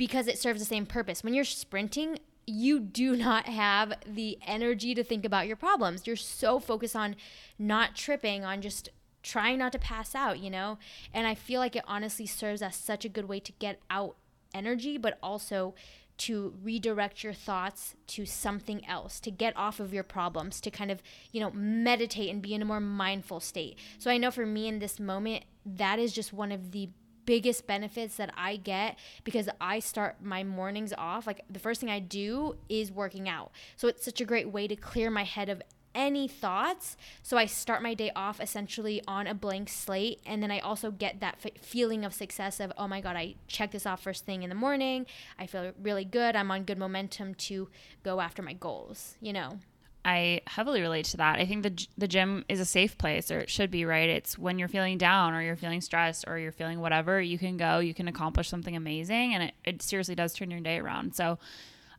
because 0.00 0.28
it 0.28 0.38
serves 0.38 0.60
the 0.60 0.66
same 0.66 0.86
purpose. 0.86 1.22
When 1.22 1.34
you're 1.34 1.44
sprinting, 1.44 2.20
you 2.46 2.80
do 2.80 3.14
not 3.28 3.44
have 3.44 3.92
the 4.06 4.38
energy 4.46 4.94
to 4.94 5.04
think 5.04 5.26
about 5.26 5.46
your 5.46 5.56
problems. 5.56 6.06
You're 6.06 6.16
so 6.16 6.58
focused 6.58 6.96
on 6.96 7.16
not 7.58 7.96
tripping, 7.96 8.42
on 8.42 8.62
just 8.62 8.88
trying 9.22 9.58
not 9.58 9.72
to 9.72 9.78
pass 9.78 10.14
out, 10.14 10.38
you 10.38 10.48
know? 10.48 10.78
And 11.12 11.26
I 11.26 11.34
feel 11.34 11.60
like 11.60 11.76
it 11.76 11.84
honestly 11.86 12.24
serves 12.24 12.62
as 12.62 12.76
such 12.76 13.04
a 13.04 13.10
good 13.10 13.28
way 13.28 13.40
to 13.40 13.52
get 13.52 13.78
out 13.90 14.16
energy, 14.54 14.96
but 14.96 15.18
also 15.22 15.74
to 16.16 16.54
redirect 16.62 17.22
your 17.22 17.34
thoughts 17.34 17.94
to 18.06 18.24
something 18.24 18.86
else, 18.86 19.20
to 19.20 19.30
get 19.30 19.54
off 19.54 19.80
of 19.80 19.92
your 19.92 20.02
problems, 20.02 20.62
to 20.62 20.70
kind 20.70 20.90
of, 20.90 21.02
you 21.30 21.40
know, 21.40 21.50
meditate 21.50 22.30
and 22.30 22.40
be 22.40 22.54
in 22.54 22.62
a 22.62 22.64
more 22.64 22.80
mindful 22.80 23.40
state. 23.40 23.76
So 23.98 24.10
I 24.10 24.16
know 24.16 24.30
for 24.30 24.46
me 24.46 24.66
in 24.66 24.78
this 24.78 24.98
moment, 24.98 25.44
that 25.66 25.98
is 25.98 26.14
just 26.14 26.32
one 26.32 26.52
of 26.52 26.72
the 26.72 26.88
biggest 27.26 27.66
benefits 27.66 28.16
that 28.16 28.32
I 28.36 28.56
get 28.56 28.98
because 29.24 29.48
I 29.60 29.78
start 29.78 30.22
my 30.22 30.44
mornings 30.44 30.92
off. 30.96 31.26
Like 31.26 31.44
the 31.48 31.58
first 31.58 31.80
thing 31.80 31.90
I 31.90 31.98
do 32.00 32.56
is 32.68 32.90
working 32.90 33.28
out. 33.28 33.52
So 33.76 33.88
it's 33.88 34.04
such 34.04 34.20
a 34.20 34.24
great 34.24 34.50
way 34.50 34.66
to 34.68 34.76
clear 34.76 35.10
my 35.10 35.24
head 35.24 35.48
of 35.48 35.62
any 35.94 36.28
thoughts. 36.28 36.96
So 37.22 37.36
I 37.36 37.46
start 37.46 37.82
my 37.82 37.94
day 37.94 38.12
off 38.14 38.40
essentially 38.40 39.02
on 39.06 39.26
a 39.26 39.34
blank 39.34 39.68
slate. 39.68 40.20
And 40.24 40.42
then 40.42 40.50
I 40.50 40.60
also 40.60 40.90
get 40.90 41.20
that 41.20 41.38
f- 41.44 41.62
feeling 41.62 42.04
of 42.04 42.14
success 42.14 42.60
of, 42.60 42.72
oh 42.78 42.88
my 42.88 43.00
God, 43.00 43.16
I 43.16 43.34
checked 43.48 43.72
this 43.72 43.86
off 43.86 44.02
first 44.02 44.24
thing 44.24 44.42
in 44.42 44.48
the 44.48 44.54
morning. 44.54 45.06
I 45.38 45.46
feel 45.46 45.72
really 45.80 46.04
good. 46.04 46.36
I'm 46.36 46.50
on 46.50 46.64
good 46.64 46.78
momentum 46.78 47.34
to 47.34 47.68
go 48.02 48.20
after 48.20 48.42
my 48.42 48.52
goals, 48.52 49.16
you 49.20 49.32
know? 49.32 49.58
I 50.04 50.40
heavily 50.46 50.80
relate 50.80 51.04
to 51.06 51.18
that. 51.18 51.38
I 51.38 51.46
think 51.46 51.62
the 51.62 51.86
the 51.98 52.08
gym 52.08 52.44
is 52.48 52.60
a 52.60 52.64
safe 52.64 52.96
place, 52.96 53.30
or 53.30 53.38
it 53.38 53.50
should 53.50 53.70
be, 53.70 53.84
right? 53.84 54.08
It's 54.08 54.38
when 54.38 54.58
you're 54.58 54.68
feeling 54.68 54.96
down, 54.96 55.34
or 55.34 55.42
you're 55.42 55.56
feeling 55.56 55.80
stressed, 55.80 56.24
or 56.26 56.38
you're 56.38 56.52
feeling 56.52 56.80
whatever, 56.80 57.20
you 57.20 57.38
can 57.38 57.56
go, 57.56 57.78
you 57.80 57.92
can 57.92 58.08
accomplish 58.08 58.48
something 58.48 58.74
amazing, 58.74 59.34
and 59.34 59.44
it, 59.44 59.54
it 59.64 59.82
seriously 59.82 60.14
does 60.14 60.32
turn 60.32 60.50
your 60.50 60.60
day 60.60 60.78
around. 60.78 61.14
So, 61.14 61.38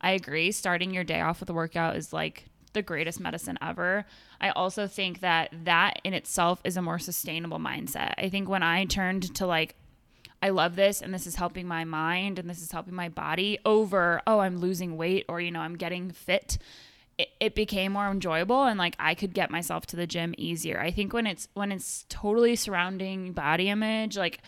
I 0.01 0.11
agree. 0.11 0.51
Starting 0.51 0.93
your 0.93 1.03
day 1.03 1.21
off 1.21 1.39
with 1.39 1.49
a 1.49 1.53
workout 1.53 1.95
is 1.95 2.11
like 2.11 2.45
the 2.73 2.81
greatest 2.81 3.19
medicine 3.19 3.57
ever. 3.61 4.05
I 4.39 4.49
also 4.49 4.87
think 4.87 5.19
that 5.19 5.53
that 5.65 6.01
in 6.03 6.13
itself 6.13 6.61
is 6.63 6.77
a 6.77 6.81
more 6.81 6.99
sustainable 6.99 7.59
mindset. 7.59 8.13
I 8.17 8.29
think 8.29 8.49
when 8.49 8.63
I 8.63 8.85
turned 8.85 9.35
to 9.35 9.45
like, 9.45 9.75
I 10.41 10.49
love 10.49 10.75
this 10.75 11.01
and 11.01 11.13
this 11.13 11.27
is 11.27 11.35
helping 11.35 11.67
my 11.67 11.83
mind 11.83 12.39
and 12.39 12.49
this 12.49 12.61
is 12.61 12.71
helping 12.71 12.95
my 12.95 13.09
body 13.09 13.59
over, 13.63 14.21
oh, 14.25 14.39
I'm 14.39 14.57
losing 14.57 14.97
weight 14.97 15.25
or, 15.29 15.39
you 15.39 15.51
know, 15.51 15.59
I'm 15.59 15.75
getting 15.75 16.09
fit 16.11 16.57
it, 17.17 17.29
it 17.39 17.55
became 17.55 17.93
more 17.93 18.09
enjoyable 18.09 18.63
and 18.63 18.77
like 18.77 18.95
I 18.99 19.15
could 19.15 19.33
get 19.33 19.51
myself 19.51 19.85
to 19.87 19.95
the 19.95 20.07
gym 20.07 20.33
easier. 20.37 20.79
I 20.79 20.91
think 20.91 21.13
when 21.13 21.27
it's 21.27 21.47
when 21.53 21.71
it's 21.71 22.05
totally 22.09 22.55
surrounding 22.55 23.33
body 23.33 23.69
image, 23.69 24.17
like 24.17 24.41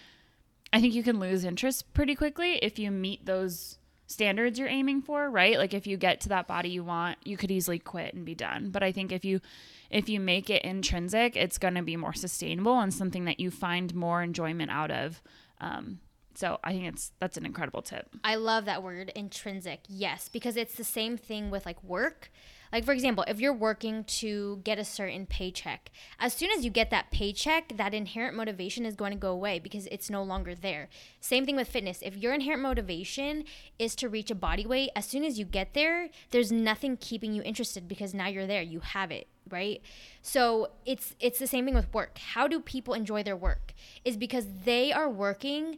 I 0.71 0.81
think 0.81 0.93
you 0.93 1.03
can 1.03 1.19
lose 1.19 1.43
interest 1.43 1.93
pretty 1.93 2.15
quickly 2.15 2.55
if 2.61 2.79
you 2.79 2.89
meet 2.89 3.25
those 3.25 3.77
standards 4.07 4.59
you're 4.59 4.67
aiming 4.67 5.01
for, 5.01 5.29
right? 5.29 5.57
Like 5.57 5.73
if 5.73 5.87
you 5.87 5.97
get 5.97 6.21
to 6.21 6.29
that 6.29 6.47
body 6.47 6.69
you 6.69 6.83
want, 6.83 7.17
you 7.25 7.37
could 7.37 7.51
easily 7.51 7.79
quit 7.79 8.13
and 8.13 8.25
be 8.25 8.35
done. 8.35 8.69
But 8.69 8.83
I 8.83 8.91
think 8.91 9.11
if 9.11 9.25
you 9.25 9.41
if 9.89 10.09
you 10.09 10.19
make 10.19 10.49
it 10.49 10.63
intrinsic, 10.63 11.35
it's 11.35 11.57
going 11.57 11.75
to 11.75 11.83
be 11.83 11.97
more 11.97 12.13
sustainable 12.13 12.79
and 12.79 12.93
something 12.93 13.25
that 13.25 13.39
you 13.39 13.51
find 13.51 13.93
more 13.93 14.23
enjoyment 14.23 14.71
out 14.71 14.91
of. 14.91 15.21
Um, 15.61 15.99
so 16.35 16.59
I 16.63 16.73
think 16.73 16.85
it's 16.85 17.11
that's 17.19 17.37
an 17.37 17.45
incredible 17.45 17.81
tip. 17.81 18.09
I 18.23 18.35
love 18.35 18.65
that 18.65 18.83
word 18.83 19.11
intrinsic. 19.15 19.81
Yes, 19.87 20.29
because 20.29 20.57
it's 20.57 20.75
the 20.75 20.83
same 20.83 21.17
thing 21.17 21.49
with 21.49 21.65
like 21.65 21.83
work. 21.83 22.31
Like, 22.73 22.85
for 22.85 22.91
example, 22.91 23.23
if 23.27 23.39
you're 23.39 23.53
working 23.53 24.03
to 24.05 24.59
get 24.63 24.79
a 24.79 24.83
certain 24.83 25.27
paycheck, 25.27 25.91
as 26.19 26.33
soon 26.33 26.49
as 26.49 26.65
you 26.65 26.71
get 26.71 26.89
that 26.89 27.11
paycheck, 27.11 27.77
that 27.77 27.93
inherent 27.93 28.35
motivation 28.35 28.83
is 28.83 28.95
going 28.95 29.11
to 29.11 29.17
go 29.17 29.29
away 29.29 29.59
because 29.59 29.85
it's 29.91 30.09
no 30.09 30.23
longer 30.23 30.55
there. 30.55 30.89
Same 31.21 31.45
thing 31.45 31.55
with 31.55 31.67
fitness. 31.67 31.99
If 32.01 32.17
your 32.17 32.33
inherent 32.33 32.63
motivation 32.63 33.43
is 33.77 33.95
to 33.97 34.09
reach 34.09 34.31
a 34.31 34.35
body 34.35 34.65
weight, 34.65 34.89
as 34.95 35.05
soon 35.05 35.23
as 35.23 35.37
you 35.37 35.45
get 35.45 35.75
there, 35.75 36.09
there's 36.31 36.51
nothing 36.51 36.97
keeping 36.97 37.33
you 37.33 37.43
interested 37.43 37.87
because 37.87 38.15
now 38.15 38.25
you're 38.25 38.47
there, 38.47 38.63
you 38.63 38.79
have 38.79 39.11
it 39.11 39.27
right 39.49 39.81
so 40.21 40.69
it's 40.85 41.15
it's 41.19 41.37
the 41.37 41.45
same 41.45 41.65
thing 41.65 41.75
with 41.75 41.93
work 41.93 42.17
how 42.17 42.47
do 42.47 42.61
people 42.61 42.93
enjoy 42.93 43.21
their 43.21 43.35
work 43.35 43.73
is 44.05 44.15
because 44.15 44.45
they 44.63 44.89
are 44.89 45.09
working 45.09 45.77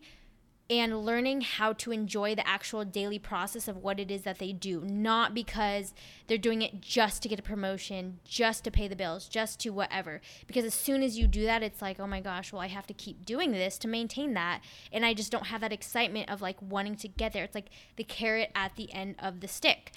and 0.68 1.06
learning 1.06 1.42
how 1.42 1.74
to 1.74 1.92
enjoy 1.92 2.34
the 2.34 2.48
actual 2.48 2.84
daily 2.84 3.20
process 3.20 3.68
of 3.68 3.78
what 3.78 4.00
it 4.00 4.10
is 4.10 4.24
that 4.24 4.40
they 4.40 4.52
do, 4.52 4.82
not 4.82 5.34
because 5.36 5.94
they're 6.26 6.40
doing 6.40 6.64
it 6.64 6.82
just 6.82 7.22
to 7.22 7.30
get 7.30 7.40
a 7.40 7.44
promotion, 7.44 8.20
just 8.26 8.64
to 8.64 8.72
pay 8.72 8.88
the 8.88 8.96
bills, 8.96 9.28
just 9.28 9.60
to 9.60 9.70
whatever. 9.70 10.22
Because 10.48 10.66
as 10.66 10.74
soon 10.74 11.04
as 11.04 11.20
you 11.20 11.28
do 11.28 11.46
that, 11.46 11.62
it's 11.62 11.84
like, 11.84 12.00
oh 12.00 12.08
my 12.08 12.20
gosh, 12.20 12.52
well, 12.52 12.64
I 12.64 12.68
have 12.68 12.88
to 12.88 12.94
keep 12.94 13.26
doing 13.26 13.52
this 13.52 13.78
to 13.80 13.88
maintain 13.88 14.34
that. 14.34 14.62
And 14.92 15.06
I 15.06 15.14
just 15.14 15.32
don't 15.32 15.48
have 15.48 15.62
that 15.62 15.74
excitement 15.74 16.32
of 16.32 16.42
like 16.42 16.60
wanting 16.60 16.96
to 16.96 17.08
get 17.08 17.34
there. 17.34 17.44
It's 17.44 17.56
like 17.56 17.70
the 17.96 18.04
carrot 18.04 18.52
at 18.56 18.76
the 18.76 18.92
end 18.92 19.16
of 19.20 19.42
the 19.42 19.48
stick. 19.48 19.92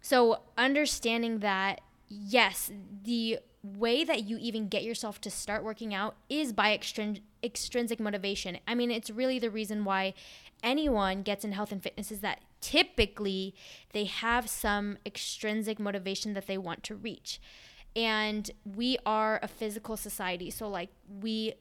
So 0.00 0.42
understanding 0.56 1.40
that, 1.40 1.80
yes, 2.08 2.70
the 3.02 3.40
way 3.62 4.02
that 4.04 4.24
you 4.24 4.38
even 4.40 4.68
get 4.68 4.82
yourself 4.82 5.20
to 5.20 5.30
start 5.30 5.62
working 5.62 5.94
out 5.94 6.16
is 6.28 6.52
by 6.52 6.76
extrin- 6.76 7.20
extrinsic 7.42 8.00
motivation. 8.00 8.58
I 8.66 8.74
mean, 8.74 8.90
it's 8.90 9.10
really 9.10 9.38
the 9.38 9.50
reason 9.50 9.84
why 9.84 10.14
anyone 10.62 11.22
gets 11.22 11.44
in 11.44 11.52
health 11.52 11.72
and 11.72 11.82
fitness 11.82 12.10
is 12.10 12.20
that 12.20 12.40
typically 12.60 13.54
they 13.92 14.04
have 14.04 14.48
some 14.48 14.98
extrinsic 15.06 15.78
motivation 15.78 16.34
that 16.34 16.46
they 16.46 16.58
want 16.58 16.82
to 16.84 16.94
reach. 16.94 17.40
And 17.94 18.50
we 18.64 18.98
are 19.04 19.38
a 19.42 19.48
physical 19.48 19.96
society, 19.96 20.50
so 20.50 20.68
like 20.68 20.88
we 21.20 21.54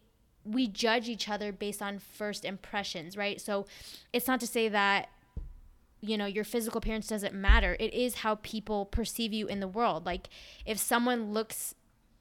we 0.44 0.68
judge 0.68 1.08
each 1.08 1.30
other 1.30 1.52
based 1.52 1.84
on 1.84 2.00
first 2.00 2.46
impressions, 2.46 3.16
right? 3.16 3.40
So 3.40 3.68
it's 4.12 4.28
not 4.28 4.40
to 4.40 4.48
say 4.48 4.70
that 4.70 5.10
you 6.00 6.18
know 6.18 6.26
your 6.26 6.44
physical 6.44 6.80
appearance 6.80 7.08
doesn't 7.08 7.36
matter 7.36 7.78
it 7.80 7.94
is 7.94 8.16
how 8.16 8.36
people 8.42 8.86
perceive 8.86 9.32
you 9.32 9.46
in 9.46 9.60
the 9.60 9.68
world 9.68 10.04
like 10.04 10.30
if 10.66 10.80
someone 10.80 11.32
looks 11.32 11.76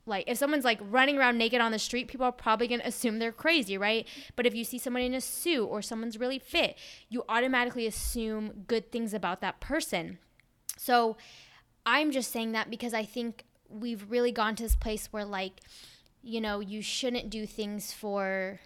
like 0.07 0.25
if 0.26 0.38
someone's 0.38 0.64
like 0.64 0.80
running 0.83 1.19
around 1.19 1.38
naked 1.38 1.61
on 1.61 1.73
the 1.73 1.78
street 1.78 2.09
people 2.09 2.26
are 2.26 2.33
probably 2.33 2.66
going 2.66 2.80
to 2.80 2.87
assume 2.87 3.19
they're 3.19 3.33
crazy 3.33 3.76
right? 3.78 4.07
But 4.37 4.47
if 4.47 4.54
you 4.54 4.64
see 4.64 4.78
someone 4.78 5.02
in 5.02 5.14
a 5.14 5.21
suit 5.21 5.64
or 5.66 5.83
someone's 5.83 6.19
really 6.19 6.38
fit 6.38 6.76
you 7.09 7.25
automatically 7.28 7.87
assume 7.87 8.64
good 8.66 8.90
things 8.90 9.14
about 9.14 9.40
that 9.40 9.61
person. 9.61 10.19
So 10.76 11.16
i'm 11.87 12.11
just 12.11 12.30
saying 12.30 12.52
that 12.52 12.71
because 12.71 12.92
i 12.92 13.04
think 13.04 13.45
we've 13.69 14.11
really 14.11 14.33
gone 14.33 14.54
to 14.54 14.62
this 14.62 14.76
place 14.76 15.09
where 15.12 15.25
like 15.25 15.61
you 16.23 16.40
know 16.40 16.61
you 16.61 16.83
shouldn't 16.83 17.30
do 17.30 17.47
things 17.47 17.92
for 17.92 18.61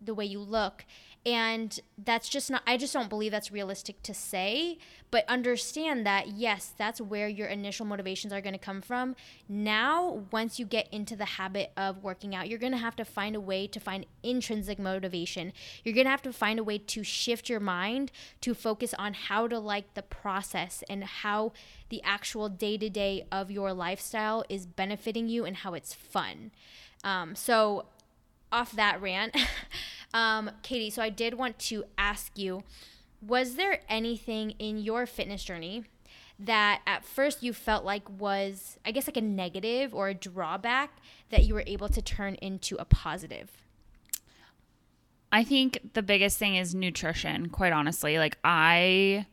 the 0.00 0.14
way 0.14 0.24
you 0.24 0.40
look 0.40 0.84
and 1.26 1.80
that's 2.02 2.28
just 2.28 2.50
not 2.50 2.62
i 2.66 2.76
just 2.76 2.94
don't 2.94 3.10
believe 3.10 3.32
that's 3.32 3.52
realistic 3.52 4.02
to 4.02 4.14
say 4.14 4.78
but 5.10 5.24
understand 5.28 6.04
that 6.06 6.28
yes 6.28 6.72
that's 6.76 7.00
where 7.00 7.28
your 7.28 7.46
initial 7.46 7.86
motivations 7.86 8.32
are 8.32 8.40
going 8.40 8.52
to 8.52 8.58
come 8.58 8.82
from. 8.82 9.14
Now 9.48 10.24
once 10.30 10.58
you 10.58 10.66
get 10.66 10.92
into 10.92 11.16
the 11.16 11.24
habit 11.24 11.72
of 11.76 12.02
working 12.02 12.34
out 12.34 12.48
you're 12.48 12.58
going 12.58 12.72
to 12.72 12.78
have 12.78 12.96
to 12.96 13.04
find 13.04 13.36
a 13.36 13.40
way 13.40 13.66
to 13.66 13.80
find 13.80 14.06
intrinsic 14.22 14.78
motivation. 14.78 15.52
You're 15.84 15.94
going 15.94 16.06
to 16.06 16.10
have 16.10 16.22
to 16.22 16.32
find 16.32 16.58
a 16.58 16.64
way 16.64 16.78
to 16.78 17.02
shift 17.02 17.48
your 17.48 17.60
mind 17.60 18.10
to 18.40 18.54
focus 18.54 18.94
on 18.98 19.14
how 19.14 19.48
to 19.48 19.58
like 19.58 19.94
the 19.94 20.02
process 20.02 20.82
and 20.88 21.04
how 21.04 21.52
the 21.88 22.02
actual 22.02 22.48
day-to-day 22.48 23.26
of 23.30 23.50
your 23.50 23.72
lifestyle 23.72 24.44
is 24.48 24.66
benefiting 24.66 25.28
you 25.28 25.44
and 25.44 25.56
how 25.56 25.74
it's 25.74 25.94
fun. 25.94 26.50
Um, 27.04 27.36
so 27.36 27.86
off 28.50 28.72
that 28.72 29.00
rant 29.00 29.36
Um, 30.16 30.50
Katie, 30.62 30.88
so 30.88 31.02
I 31.02 31.10
did 31.10 31.34
want 31.34 31.58
to 31.58 31.84
ask 31.98 32.38
you 32.38 32.62
was 33.20 33.56
there 33.56 33.80
anything 33.86 34.52
in 34.52 34.78
your 34.78 35.04
fitness 35.04 35.44
journey 35.44 35.84
that 36.38 36.80
at 36.86 37.04
first 37.04 37.42
you 37.42 37.52
felt 37.52 37.84
like 37.84 38.08
was, 38.08 38.78
I 38.84 38.92
guess, 38.92 39.06
like 39.06 39.18
a 39.18 39.22
negative 39.22 39.94
or 39.94 40.08
a 40.08 40.14
drawback 40.14 40.98
that 41.28 41.44
you 41.44 41.52
were 41.52 41.64
able 41.66 41.90
to 41.90 42.00
turn 42.00 42.36
into 42.36 42.76
a 42.76 42.86
positive? 42.86 43.50
I 45.30 45.44
think 45.44 45.90
the 45.92 46.02
biggest 46.02 46.38
thing 46.38 46.56
is 46.56 46.74
nutrition, 46.74 47.50
quite 47.50 47.72
honestly. 47.74 48.18
Like, 48.18 48.38
I. 48.42 49.26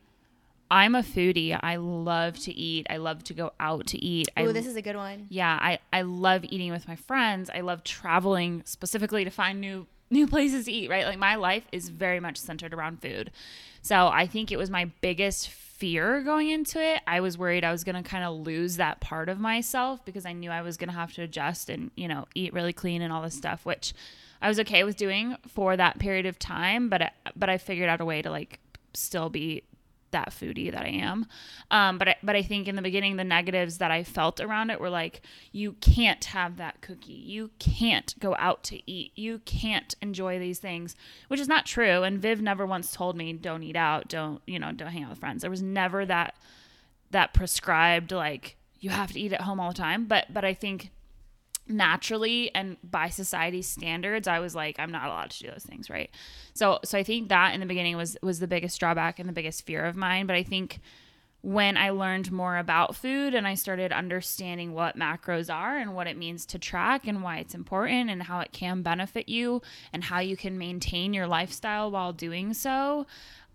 I'm 0.71 0.95
a 0.95 1.03
foodie. 1.03 1.57
I 1.61 1.75
love 1.75 2.39
to 2.39 2.53
eat. 2.53 2.87
I 2.89 2.97
love 2.97 3.23
to 3.25 3.35
go 3.35 3.53
out 3.59 3.85
to 3.87 4.03
eat. 4.03 4.29
Oh, 4.35 4.51
this 4.51 4.65
is 4.65 4.75
a 4.75 4.81
good 4.81 4.95
one. 4.95 5.27
Yeah, 5.29 5.59
I, 5.61 5.77
I 5.91 6.01
love 6.01 6.43
eating 6.45 6.71
with 6.71 6.87
my 6.87 6.95
friends. 6.95 7.51
I 7.53 7.61
love 7.61 7.83
traveling 7.83 8.63
specifically 8.65 9.23
to 9.23 9.29
find 9.29 9.61
new 9.61 9.85
new 10.13 10.27
places 10.27 10.65
to 10.65 10.71
eat, 10.71 10.89
right? 10.89 11.05
Like 11.05 11.19
my 11.19 11.35
life 11.35 11.67
is 11.71 11.89
very 11.89 12.19
much 12.19 12.37
centered 12.37 12.73
around 12.73 13.01
food. 13.01 13.31
So 13.81 14.07
I 14.07 14.27
think 14.27 14.51
it 14.51 14.57
was 14.57 14.69
my 14.69 14.85
biggest 15.01 15.49
fear 15.49 16.21
going 16.21 16.49
into 16.49 16.81
it. 16.81 17.01
I 17.05 17.19
was 17.19 17.37
worried 17.37 17.65
I 17.65 17.71
was 17.73 17.83
going 17.83 18.01
to 18.01 18.09
kind 18.09 18.23
of 18.23 18.35
lose 18.47 18.77
that 18.77 19.01
part 19.01 19.27
of 19.27 19.39
myself 19.39 20.05
because 20.05 20.25
I 20.25 20.31
knew 20.31 20.49
I 20.49 20.61
was 20.61 20.77
going 20.77 20.87
to 20.87 20.95
have 20.95 21.11
to 21.13 21.23
adjust 21.23 21.69
and, 21.69 21.91
you 21.95 22.07
know, 22.07 22.25
eat 22.35 22.53
really 22.53 22.71
clean 22.71 23.01
and 23.01 23.11
all 23.11 23.21
this 23.21 23.35
stuff, 23.35 23.65
which 23.65 23.93
I 24.41 24.47
was 24.47 24.59
okay 24.61 24.85
with 24.85 24.95
doing 24.95 25.35
for 25.47 25.75
that 25.75 25.99
period 25.99 26.25
of 26.25 26.39
time, 26.39 26.87
but 26.87 27.01
I, 27.01 27.11
but 27.35 27.49
I 27.49 27.57
figured 27.57 27.89
out 27.89 27.99
a 27.99 28.05
way 28.05 28.21
to 28.21 28.29
like 28.29 28.59
still 28.93 29.29
be 29.29 29.63
that 30.13 30.29
foodie 30.29 30.71
that 30.71 30.83
I 30.83 30.89
am. 30.89 31.27
Um, 31.69 31.97
but 31.97 32.07
I, 32.07 32.15
but 32.23 32.35
I 32.35 32.41
think 32.41 32.67
in 32.67 32.75
the 32.75 32.81
beginning, 32.81 33.17
the 33.17 33.23
negatives 33.23 33.77
that 33.77 33.91
I 33.91 34.03
felt 34.03 34.39
around 34.39 34.69
it 34.69 34.79
were 34.79 34.89
like, 34.89 35.21
you 35.51 35.73
can't 35.73 36.23
have 36.25 36.57
that 36.57 36.81
cookie, 36.81 37.11
you 37.11 37.51
can't 37.59 38.17
go 38.19 38.35
out 38.39 38.63
to 38.65 38.89
eat, 38.89 39.11
you 39.15 39.39
can't 39.39 39.93
enjoy 40.01 40.39
these 40.39 40.59
things, 40.59 40.95
which 41.27 41.39
is 41.39 41.47
not 41.47 41.65
true. 41.65 42.03
And 42.03 42.21
Viv 42.21 42.41
never 42.41 42.65
once 42.65 42.91
told 42.91 43.15
me, 43.15 43.33
don't 43.33 43.63
eat 43.63 43.75
out, 43.75 44.07
don't 44.07 44.41
you 44.47 44.57
know, 44.57 44.71
don't 44.71 44.87
hang 44.87 45.03
out 45.03 45.09
with 45.09 45.19
friends. 45.19 45.41
There 45.41 45.51
was 45.51 45.61
never 45.61 46.05
that 46.05 46.35
that 47.11 47.33
prescribed 47.33 48.11
like 48.11 48.57
you 48.79 48.89
have 48.89 49.11
to 49.11 49.19
eat 49.19 49.33
at 49.33 49.41
home 49.41 49.59
all 49.59 49.69
the 49.69 49.77
time. 49.77 50.05
But 50.05 50.33
but 50.33 50.45
I 50.45 50.53
think 50.53 50.91
naturally 51.67 52.53
and 52.53 52.77
by 52.83 53.07
society's 53.07 53.67
standards 53.67 54.27
i 54.27 54.39
was 54.39 54.53
like 54.53 54.77
i'm 54.79 54.91
not 54.91 55.07
allowed 55.07 55.29
to 55.29 55.43
do 55.43 55.49
those 55.49 55.63
things 55.63 55.89
right? 55.89 56.09
So 56.53 56.79
so 56.83 56.97
i 56.97 57.03
think 57.03 57.29
that 57.29 57.53
in 57.53 57.59
the 57.59 57.65
beginning 57.65 57.95
was 57.97 58.17
was 58.21 58.39
the 58.39 58.47
biggest 58.47 58.79
drawback 58.79 59.19
and 59.19 59.29
the 59.29 59.33
biggest 59.33 59.65
fear 59.65 59.85
of 59.85 59.95
mine. 59.95 60.27
But 60.27 60.35
i 60.35 60.43
think 60.43 60.79
when 61.41 61.75
i 61.75 61.89
learned 61.89 62.31
more 62.31 62.57
about 62.57 62.95
food 62.95 63.33
and 63.33 63.45
i 63.45 63.53
started 63.53 63.91
understanding 63.91 64.73
what 64.73 64.97
macros 64.97 65.53
are 65.53 65.77
and 65.77 65.93
what 65.93 66.07
it 66.07 66.17
means 66.17 66.45
to 66.45 66.57
track 66.57 67.05
and 67.05 67.21
why 67.21 67.37
it's 67.37 67.53
important 67.53 68.09
and 68.09 68.23
how 68.23 68.39
it 68.39 68.53
can 68.53 68.81
benefit 68.81 69.27
you 69.27 69.61
and 69.91 70.05
how 70.05 70.19
you 70.19 70.37
can 70.37 70.57
maintain 70.57 71.13
your 71.13 71.27
lifestyle 71.27 71.91
while 71.91 72.13
doing 72.13 72.53
so 72.53 73.05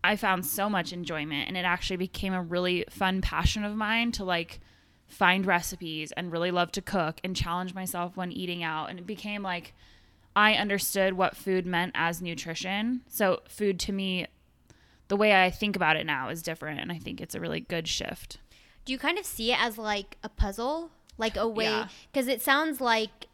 i 0.05 0.17
found 0.17 0.45
so 0.47 0.69
much 0.71 0.93
enjoyment. 0.93 1.49
And 1.49 1.57
it 1.57 1.65
actually 1.65 1.97
became 1.97 2.33
a 2.33 2.43
really 2.43 2.85
fun 2.91 3.21
passion 3.21 3.65
of 3.65 3.75
mine 3.75 4.13
to 4.13 4.25
like 4.25 4.61
find 5.09 5.47
recipes 5.47 6.13
and 6.13 6.31
really 6.31 6.51
love 6.51 6.71
to 6.73 6.83
cook 6.83 7.19
and 7.25 7.35
challenge 7.35 7.75
myself 7.75 8.17
when 8.17 8.31
eating 8.31 8.63
out. 8.63 8.91
And 8.91 8.99
it 8.99 9.07
became 9.07 9.43
like 9.43 9.75
I 10.37 10.55
understood 10.55 11.15
what 11.15 11.37
food 11.37 11.67
meant 11.67 11.93
as 11.95 12.23
nutrition. 12.23 13.01
So, 13.09 13.41
food 13.49 13.81
to 13.81 13.93
me, 13.93 14.27
the 15.09 15.17
way 15.17 15.45
I 15.45 15.51
think 15.51 15.75
about 15.75 15.97
it 15.97 16.07
now 16.07 16.29
is 16.29 16.43
different. 16.43 16.79
And 16.79 16.93
I 16.93 16.99
think 16.99 17.21
it's 17.21 17.35
a 17.35 17.41
really 17.41 17.61
good 17.61 17.89
shift. 17.89 18.39
Do 18.85 18.93
you 18.93 18.99
kind 18.99 19.19
of 19.19 19.27
see 19.27 19.53
it 19.53 19.61
as 19.61 19.79
like 19.79 20.17
a 20.23 20.29
puzzle? 20.29 20.91
Like 21.17 21.37
a 21.37 21.49
way, 21.49 21.83
because 22.13 22.29
yeah. 22.29 22.35
it 22.35 22.43
sounds 22.43 22.81
like 22.81 23.27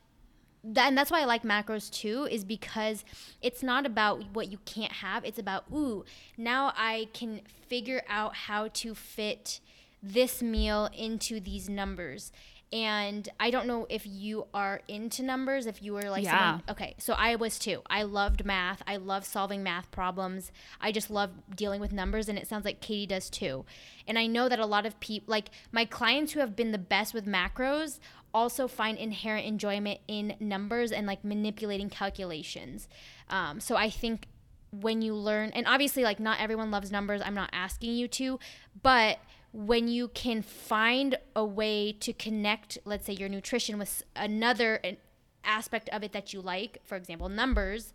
and 0.65 0.97
that's 0.97 1.11
why 1.11 1.21
I 1.21 1.25
like 1.27 1.43
macros 1.43 1.91
too, 1.91 2.27
is 2.31 2.45
because 2.45 3.05
it's 3.43 3.63
not 3.63 3.85
about 3.85 4.25
what 4.33 4.51
you 4.51 4.59
can't 4.65 4.93
have. 4.93 5.25
It's 5.25 5.39
about, 5.39 5.65
ooh, 5.73 6.05
now 6.39 6.73
I 6.77 7.09
can 7.13 7.43
figure 7.69 8.03
out 8.09 8.35
how 8.35 8.69
to 8.69 8.95
fit 8.95 9.61
this 10.05 10.43
meal 10.43 10.89
into 10.95 11.41
these 11.41 11.69
numbers 11.69 12.31
and 12.75 13.29
I 13.39 13.53
don't 13.53 13.69
know 13.69 13.87
if 13.89 14.05
you 14.05 14.49
are 14.53 14.81
into 14.89 15.23
numbers, 15.23 15.67
if 15.67 15.81
you 15.81 15.93
were 15.93 16.11
like 16.11 16.25
yeah. 16.25 16.39
someone, 16.39 16.63
okay, 16.71 16.97
so 16.99 17.15
I 17.15 17.37
was 17.37 17.57
too. 17.57 17.83
I 17.89 18.03
loved 18.03 18.45
math. 18.45 18.83
I 18.85 18.97
love 18.97 19.25
solving 19.25 19.63
math 19.63 19.93
problems. 19.93 20.51
I 20.81 20.91
just 20.91 21.09
love 21.09 21.31
dealing 21.55 21.81
with 21.81 21.93
numbers 21.93 22.29
and 22.29 22.37
it 22.37 22.49
sounds 22.49 22.65
like 22.65 22.81
Katie 22.81 23.07
does 23.07 23.31
too. 23.31 23.65
And 24.09 24.19
I 24.19 24.27
know 24.27 24.49
that 24.49 24.59
a 24.59 24.67
lot 24.67 24.87
of 24.87 24.99
people 24.99 25.31
like 25.31 25.51
my 25.71 25.85
clients 25.85 26.33
who 26.33 26.41
have 26.41 26.57
been 26.57 26.73
the 26.73 26.79
best 26.79 27.15
with 27.15 27.27
macros 27.27 28.01
also 28.35 28.67
find 28.67 28.99
inherent 28.99 29.47
enjoyment 29.47 30.01
in 30.09 30.35
numbers 30.41 30.91
and 30.91 31.07
like 31.07 31.25
manipulating 31.25 31.89
calculations. 31.89 32.89
Um, 33.31 33.61
so 33.61 33.77
I 33.77 33.89
think 33.89 34.27
when 34.73 35.01
you 35.01 35.15
learn 35.15 35.51
and 35.51 35.65
obviously 35.69 36.03
like 36.03 36.19
not 36.19 36.41
everyone 36.41 36.73
loves 36.73 36.91
numbers, 36.91 37.23
I'm 37.25 37.35
not 37.35 37.51
asking 37.53 37.93
you 37.93 38.09
to, 38.09 38.41
but 38.83 39.19
when 39.55 39.87
you 39.87 40.09
can 40.09 40.43
find 40.43 41.17
a 41.37 41.45
way 41.45 41.93
to 41.93 42.13
connect, 42.13 42.77
let's 42.85 43.07
say, 43.07 43.13
your 43.13 43.29
nutrition 43.29 43.79
with 43.79 44.03
another 44.17 44.81
eh, 44.83 44.97
aspect 45.45 45.89
of 45.91 46.03
it 46.03 46.13
that 46.13 46.33
you 46.33 46.41
like, 46.41 46.79
for 46.85 46.97
example, 46.97 47.29
numbers, 47.29 47.93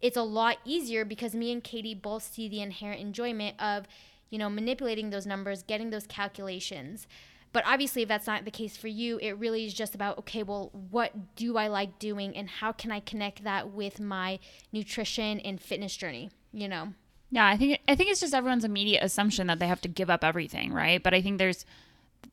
it's 0.00 0.16
a 0.16 0.22
lot 0.22 0.56
easier 0.64 1.04
because 1.04 1.34
me 1.34 1.52
and 1.52 1.62
Katie 1.62 1.94
both 1.94 2.22
see 2.22 2.48
the 2.48 2.62
inherent 2.62 3.02
enjoyment 3.02 3.60
of, 3.60 3.86
you 4.30 4.38
know, 4.38 4.48
manipulating 4.48 5.10
those 5.10 5.26
numbers, 5.26 5.62
getting 5.62 5.90
those 5.90 6.06
calculations. 6.06 7.06
But 7.52 7.64
obviously, 7.66 8.00
if 8.00 8.08
that's 8.08 8.26
not 8.26 8.46
the 8.46 8.50
case 8.50 8.78
for 8.78 8.88
you, 8.88 9.18
it 9.20 9.32
really 9.32 9.66
is 9.66 9.74
just 9.74 9.94
about 9.94 10.16
okay, 10.20 10.42
well, 10.42 10.70
what 10.72 11.36
do 11.36 11.58
I 11.58 11.68
like 11.68 11.98
doing 11.98 12.34
and 12.34 12.48
how 12.48 12.72
can 12.72 12.90
I 12.90 13.00
connect 13.00 13.44
that 13.44 13.70
with 13.70 14.00
my 14.00 14.38
nutrition 14.72 15.40
and 15.40 15.60
fitness 15.60 15.94
journey, 15.94 16.30
you 16.54 16.68
know? 16.68 16.94
Yeah, 17.32 17.46
I 17.46 17.56
think 17.56 17.80
I 17.88 17.94
think 17.94 18.10
it's 18.10 18.20
just 18.20 18.34
everyone's 18.34 18.64
immediate 18.64 19.02
assumption 19.02 19.46
that 19.46 19.58
they 19.58 19.66
have 19.66 19.80
to 19.80 19.88
give 19.88 20.10
up 20.10 20.22
everything, 20.22 20.70
right? 20.70 21.02
But 21.02 21.14
I 21.14 21.22
think 21.22 21.38
there's 21.38 21.64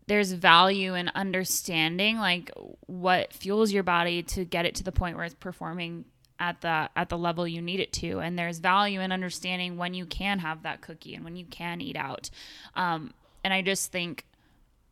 there's 0.08 0.34
value 0.34 0.94
in 0.94 1.10
understanding 1.16 2.18
like 2.18 2.52
what 2.88 3.32
fuels 3.32 3.72
your 3.72 3.84
body 3.84 4.22
to 4.24 4.44
get 4.44 4.66
it 4.66 4.76
to 4.76 4.84
the 4.84 4.92
point 4.92 5.16
where 5.16 5.26
it's 5.26 5.36
performing 5.36 6.04
at 6.38 6.60
the 6.62 6.90
at 6.98 7.08
the 7.08 7.18
level 7.18 7.48
you 7.48 7.62
need 7.62 7.80
it 7.80 7.94
to 7.94 8.20
and 8.20 8.38
there's 8.38 8.60
value 8.60 9.00
in 9.00 9.12
understanding 9.12 9.78
when 9.78 9.94
you 9.94 10.06
can 10.06 10.40
have 10.40 10.64
that 10.64 10.82
cookie 10.82 11.16
and 11.16 11.24
when 11.24 11.36
you 11.36 11.46
can 11.46 11.80
eat 11.82 11.96
out 11.96 12.30
um, 12.76 13.14
and 13.44 13.54
i 13.54 13.62
just 13.62 13.92
think 13.92 14.26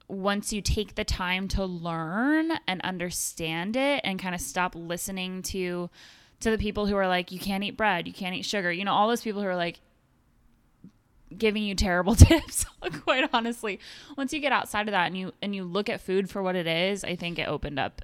once 0.09 0.51
you 0.51 0.61
take 0.61 0.95
the 0.95 1.05
time 1.05 1.47
to 1.47 1.65
learn 1.65 2.51
and 2.67 2.81
understand 2.81 3.75
it 3.75 4.01
and 4.03 4.19
kind 4.19 4.35
of 4.35 4.41
stop 4.41 4.75
listening 4.75 5.41
to 5.41 5.89
to 6.39 6.51
the 6.51 6.57
people 6.57 6.85
who 6.85 6.95
are 6.95 7.07
like 7.07 7.31
you 7.31 7.39
can't 7.39 7.63
eat 7.63 7.77
bread 7.77 8.07
you 8.07 8.13
can't 8.13 8.35
eat 8.35 8.45
sugar 8.45 8.71
you 8.71 8.83
know 8.83 8.93
all 8.93 9.07
those 9.07 9.21
people 9.21 9.41
who 9.41 9.47
are 9.47 9.55
like 9.55 9.79
giving 11.36 11.63
you 11.63 11.75
terrible 11.75 12.15
tips 12.15 12.65
quite 13.03 13.27
honestly 13.34 13.79
once 14.17 14.31
you 14.31 14.39
get 14.39 14.51
outside 14.51 14.88
of 14.88 14.91
that 14.91 15.07
and 15.07 15.17
you 15.17 15.34
and 15.41 15.55
you 15.55 15.63
look 15.63 15.89
at 15.89 16.00
food 16.00 16.29
for 16.29 16.41
what 16.41 16.55
it 16.55 16.67
is 16.67 17.03
i 17.03 17.15
think 17.15 17.39
it 17.39 17.48
opened 17.48 17.79
up 17.79 18.01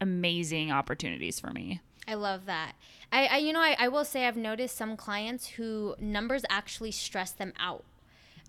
amazing 0.00 0.70
opportunities 0.70 1.40
for 1.40 1.50
me 1.50 1.80
i 2.06 2.14
love 2.14 2.46
that 2.46 2.72
i, 3.12 3.26
I 3.26 3.36
you 3.38 3.52
know 3.52 3.60
I, 3.60 3.76
I 3.78 3.88
will 3.88 4.04
say 4.04 4.26
i've 4.26 4.36
noticed 4.36 4.76
some 4.76 4.96
clients 4.96 5.46
who 5.48 5.96
numbers 5.98 6.44
actually 6.50 6.92
stress 6.92 7.32
them 7.32 7.52
out 7.58 7.84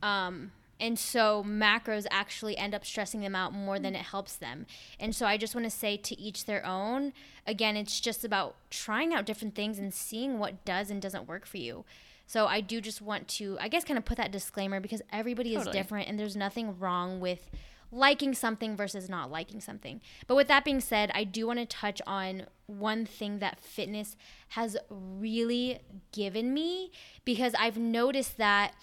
um, 0.04 0.52
and 0.80 0.98
so 0.98 1.44
macros 1.44 2.06
actually 2.12 2.58
end 2.58 2.76
up 2.76 2.86
stressing 2.86 3.22
them 3.22 3.36
out 3.36 3.54
more 3.54 3.80
than 3.80 3.96
it 3.96 4.04
helps 4.04 4.36
them. 4.36 4.66
And 5.00 5.16
so 5.16 5.26
I 5.26 5.38
just 5.38 5.56
want 5.56 5.66
to 5.66 5.72
say 5.72 5.98
to 5.98 6.20
each 6.20 6.46
their 6.46 6.66
own. 6.66 7.14
Again, 7.46 7.76
it's 7.76 8.00
just 8.00 8.24
about 8.24 8.56
trying 8.70 9.14
out 9.14 9.26
different 9.26 9.56
things 9.56 9.80
and 9.80 9.94
seeing 9.94 10.38
what 10.38 10.66
does 10.66 10.92
and 10.92 11.02
doesn't 11.02 11.28
work 11.28 11.46
for 11.46 11.58
you. 11.58 11.86
So 12.28 12.46
I 12.46 12.62
do 12.62 12.82
just 12.82 13.02
want 13.02 13.28
to, 13.30 13.58
I 13.60 13.70
guess, 13.70 13.84
kind 13.84 13.98
of 13.98 14.06
put 14.06 14.18
that 14.18 14.32
disclaimer 14.32 14.80
because 14.80 15.02
everybody 15.12 15.56
totally. 15.56 15.70
is 15.70 15.76
different 15.76 16.10
and 16.10 16.20
there's 16.20 16.36
nothing 16.36 16.78
wrong 16.78 17.20
with 17.20 17.50
liking 17.92 18.34
something 18.34 18.76
versus 18.76 19.10
not 19.10 19.32
liking 19.32 19.62
something. 19.62 20.02
But 20.28 20.36
with 20.36 20.50
that 20.50 20.66
being 20.66 20.82
said, 20.82 21.10
I 21.16 21.24
do 21.24 21.48
want 21.48 21.60
to 21.60 21.66
touch 21.66 22.02
on 22.06 22.44
one 22.66 23.06
thing 23.06 23.40
that 23.40 23.62
fitness 23.62 24.18
has 24.50 24.76
really 24.90 25.80
given 26.12 26.54
me 26.54 26.92
because 27.24 27.54
I've 27.58 27.78
noticed 27.78 28.38
that 28.38 28.74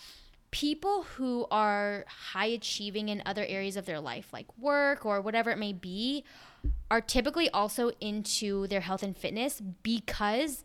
people 0.50 1.02
who 1.02 1.46
are 1.50 2.07
high 2.33 2.46
achieving 2.46 3.09
in 3.09 3.22
other 3.26 3.44
areas 3.44 3.76
of 3.76 3.85
their 3.85 4.00
life, 4.00 4.33
like 4.33 4.46
work 4.59 5.04
or 5.04 5.20
whatever 5.20 5.50
it 5.50 5.59
may 5.59 5.72
be, 5.72 6.24
are 6.90 7.00
typically 7.00 7.50
also 7.50 7.90
into 8.00 8.66
their 8.68 8.80
health 8.80 9.02
and 9.02 9.16
fitness 9.16 9.61
because 9.83 10.64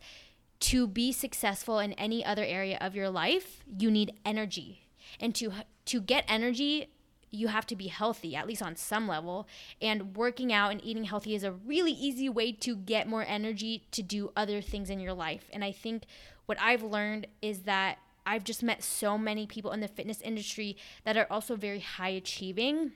to 0.60 0.88
be 0.88 1.12
successful 1.12 1.80
in 1.80 1.94
any 1.94 2.24
other 2.24 2.44
area 2.44 2.78
of 2.82 2.96
your 2.96 3.10
life, 3.10 3.64
you 3.78 3.90
need 3.90 4.14
energy. 4.26 4.82
And 5.20 5.34
to 5.36 5.52
to 5.86 6.02
get 6.02 6.26
energy, 6.28 6.90
you 7.32 7.48
have 7.48 7.66
to 7.68 7.76
be 7.76 7.88
healthy 7.88 8.36
at 8.36 8.48
least 8.48 8.62
on 8.62 8.76
some 8.76 9.08
level, 9.08 9.48
and 9.82 10.16
working 10.16 10.52
out 10.52 10.72
and 10.72 10.84
eating 10.84 11.06
healthy 11.06 11.36
is 11.36 11.44
a 11.44 11.52
really 11.52 11.92
easy 11.92 12.30
way 12.30 12.52
to 12.52 12.76
get 12.76 13.08
more 13.08 13.26
energy 13.28 13.84
to 13.92 14.02
do 14.02 14.32
other 14.36 14.62
things 14.62 14.90
in 14.90 15.00
your 15.00 15.14
life. 15.14 15.50
And 15.54 15.64
I 15.64 15.72
think 15.72 16.04
what 16.46 16.60
I've 16.62 16.84
learned 16.84 17.28
is 17.42 17.62
that 17.64 18.00
I've 18.26 18.44
just 18.44 18.62
met 18.62 18.84
so 18.84 19.18
many 19.18 19.48
people 19.48 19.72
in 19.72 19.80
the 19.80 19.88
fitness 19.88 20.22
industry 20.22 20.78
that 21.04 21.18
are 21.18 21.28
also 21.30 21.56
very 21.56 21.80
high 21.80 22.10
achieving. 22.10 22.92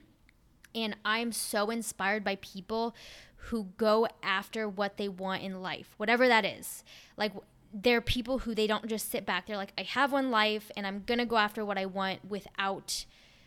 And 0.74 0.96
I'm 1.04 1.32
so 1.32 1.70
inspired 1.70 2.24
by 2.24 2.36
people 2.36 2.94
who 3.36 3.68
go 3.76 4.08
after 4.22 4.68
what 4.68 4.96
they 4.96 5.08
want 5.08 5.42
in 5.42 5.62
life, 5.62 5.94
whatever 5.96 6.26
that 6.28 6.44
is. 6.44 6.82
Like 7.16 7.32
they're 7.74 8.00
people 8.00 8.38
who 8.38 8.54
they 8.54 8.68
don't 8.68 8.86
just 8.86 9.10
sit 9.10 9.26
back. 9.26 9.46
They're 9.46 9.56
like, 9.56 9.72
I 9.76 9.82
have 9.82 10.12
one 10.12 10.30
life 10.30 10.70
and 10.76 10.86
I'm 10.86 11.02
gonna 11.04 11.26
go 11.26 11.36
after 11.36 11.64
what 11.64 11.76
I 11.76 11.86
want 11.86 12.24
without 12.28 13.04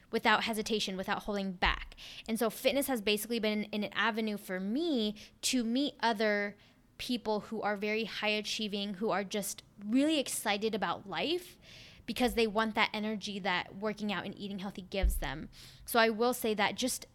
without 0.09 0.43
hesitation, 0.43 0.95
without 0.95 1.23
holding 1.23 1.51
back. 1.51 1.95
And 2.29 2.39
so 2.39 2.49
fitness 2.49 2.87
has 2.87 3.01
basically 3.01 3.39
been 3.39 3.67
an 3.73 3.89
avenue 3.93 4.37
for 4.37 4.57
me 4.57 5.15
to 5.43 5.63
meet 5.65 5.95
other 6.01 6.55
people 6.97 7.41
who 7.41 7.61
are 7.61 7.75
very 7.75 8.05
high 8.05 8.29
achieving, 8.29 8.95
who 8.95 9.09
are 9.09 9.25
just 9.25 9.63
really 9.85 10.17
excited 10.17 10.73
about 10.73 11.09
life 11.09 11.57
because 12.05 12.33
they 12.35 12.47
want 12.47 12.73
that 12.75 12.89
energy 12.93 13.37
that 13.39 13.75
working 13.75 14.13
out 14.13 14.25
and 14.25 14.37
eating 14.39 14.59
healthy 14.59 14.83
gives 14.89 15.15
them. 15.15 15.49
So 15.85 15.99
I 15.99 16.09
will 16.09 16.33
say 16.33 16.53
that 16.53 16.75
just 16.75 17.05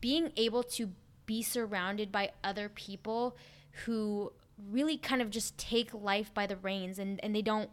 being 0.00 0.32
able 0.36 0.64
to 0.64 0.90
be 1.26 1.42
surrounded 1.42 2.10
by 2.10 2.32
other 2.42 2.68
people 2.68 3.36
who 3.86 4.32
really 4.70 4.96
kind 4.96 5.22
of 5.22 5.30
just 5.30 5.56
take 5.58 5.92
life 5.92 6.32
by 6.34 6.46
the 6.46 6.56
reins 6.56 6.98
and, 6.98 7.20
and 7.22 7.34
they 7.34 7.42
don't 7.42 7.70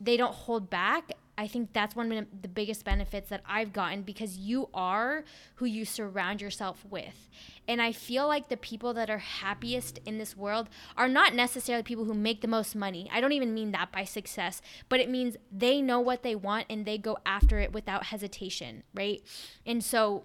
they 0.00 0.16
don't 0.16 0.34
hold 0.34 0.68
back. 0.70 1.12
I 1.36 1.46
think 1.46 1.72
that's 1.72 1.96
one 1.96 2.12
of 2.12 2.26
the 2.42 2.48
biggest 2.48 2.84
benefits 2.84 3.28
that 3.30 3.42
i've 3.44 3.72
gotten 3.72 4.02
because 4.02 4.36
you 4.36 4.68
are 4.72 5.24
who 5.56 5.64
you 5.64 5.84
surround 5.84 6.40
yourself 6.40 6.84
with. 6.88 7.28
And 7.66 7.82
i 7.82 7.90
feel 7.90 8.28
like 8.28 8.48
the 8.48 8.56
people 8.56 8.94
that 8.94 9.10
are 9.10 9.18
happiest 9.18 9.98
in 10.06 10.18
this 10.18 10.36
world 10.36 10.68
are 10.96 11.08
not 11.08 11.34
necessarily 11.34 11.82
people 11.82 12.04
who 12.04 12.14
make 12.14 12.40
the 12.40 12.48
most 12.48 12.76
money. 12.76 13.08
I 13.12 13.20
don't 13.20 13.32
even 13.32 13.52
mean 13.52 13.72
that 13.72 13.90
by 13.90 14.04
success 14.04 14.62
but 14.88 15.00
it 15.00 15.10
means 15.10 15.36
they 15.50 15.80
know 15.82 15.98
what 15.98 16.22
they 16.22 16.36
want 16.36 16.66
and 16.70 16.86
they 16.86 16.98
go 16.98 17.18
after 17.26 17.58
it 17.58 17.72
without 17.72 18.06
hesitation 18.06 18.84
right? 18.94 19.20
And 19.66 19.82
so 19.82 20.22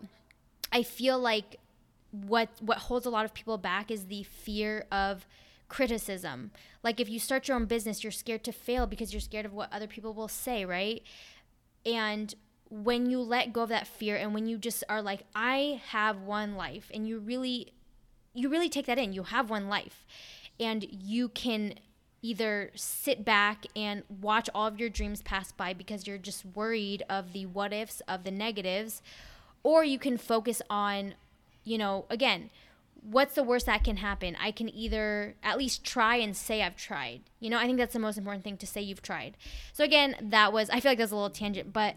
i 0.72 0.84
feel 0.84 1.18
like 1.18 1.58
what 2.12 2.50
what 2.60 2.78
holds 2.78 3.06
a 3.06 3.10
lot 3.10 3.26
of 3.26 3.34
people 3.34 3.58
back 3.58 3.92
is 3.92 4.06
the 4.06 4.24
fear 4.24 4.86
of 4.92 5.26
criticism. 5.70 6.52
Like 6.84 7.00
if 7.00 7.10
you 7.10 7.20
start 7.20 7.48
your 7.48 7.56
own 7.56 7.66
business, 7.66 8.04
you're 8.04 8.12
scared 8.12 8.44
to 8.44 8.52
fail 8.52 8.86
because 8.86 9.14
you're 9.14 9.22
scared 9.22 9.46
of 9.46 9.54
what 9.54 9.72
other 9.72 9.88
people 9.88 10.14
will 10.14 10.28
say, 10.28 10.66
right? 10.66 11.02
And 11.86 12.34
when 12.70 13.10
you 13.10 13.20
let 13.20 13.54
go 13.54 13.62
of 13.62 13.70
that 13.70 13.88
fear 13.88 14.16
and 14.16 14.34
when 14.34 14.48
you 14.48 14.58
just 14.58 14.84
are 14.90 15.02
like 15.02 15.22
I 15.34 15.82
have 15.88 16.22
one 16.22 16.56
life 16.56 16.92
and 16.94 17.08
you 17.08 17.20
really 17.20 17.74
you 18.34 18.50
really 18.50 18.70
take 18.70 18.86
that 18.86 19.00
in. 19.00 19.14
You 19.14 19.24
have 19.24 19.50
one 19.50 19.68
life 19.68 20.06
and 20.60 20.86
you 20.92 21.30
can 21.30 21.74
either 22.22 22.70
sit 22.76 23.24
back 23.24 23.66
and 23.76 24.04
watch 24.22 24.50
all 24.54 24.68
of 24.68 24.80
your 24.80 24.90
dreams 24.90 25.22
pass 25.22 25.52
by 25.52 25.74
because 25.74 26.06
you're 26.06 26.18
just 26.18 26.46
worried 26.46 27.04
of 27.10 27.34
the 27.34 27.46
what 27.46 27.74
ifs 27.74 28.02
of 28.08 28.24
the 28.24 28.32
negatives 28.32 29.02
or 29.64 29.84
you 29.84 29.98
can 29.98 30.18
focus 30.18 30.62
on 30.70 31.16
you 31.64 31.78
know 31.78 32.06
again 32.10 32.50
what's 33.02 33.36
the 33.36 33.44
worst 33.44 33.66
that 33.66 33.84
can 33.84 33.98
happen? 33.98 34.36
I 34.42 34.52
can 34.52 34.70
either 34.70 35.36
at 35.44 35.58
least 35.58 35.84
try 35.84 36.18
and 36.18 36.36
say 36.36 36.62
I've 36.62 36.76
tried. 36.76 37.22
You 37.40 37.50
know, 37.50 37.58
I 37.58 37.66
think 37.66 37.78
that's 37.78 37.94
the 37.94 38.00
most 38.00 38.18
important 38.18 38.44
thing 38.44 38.58
to 38.58 38.68
say 38.68 38.82
you've 38.82 39.02
tried. 39.02 39.38
So 39.74 39.84
again, 39.84 40.16
that 40.22 40.54
was 40.54 40.70
I 40.70 40.80
feel 40.80 40.92
like 40.92 41.00
that's 41.00 41.12
a 41.12 41.16
little 41.16 41.30
tangent, 41.30 41.74
but 41.74 41.96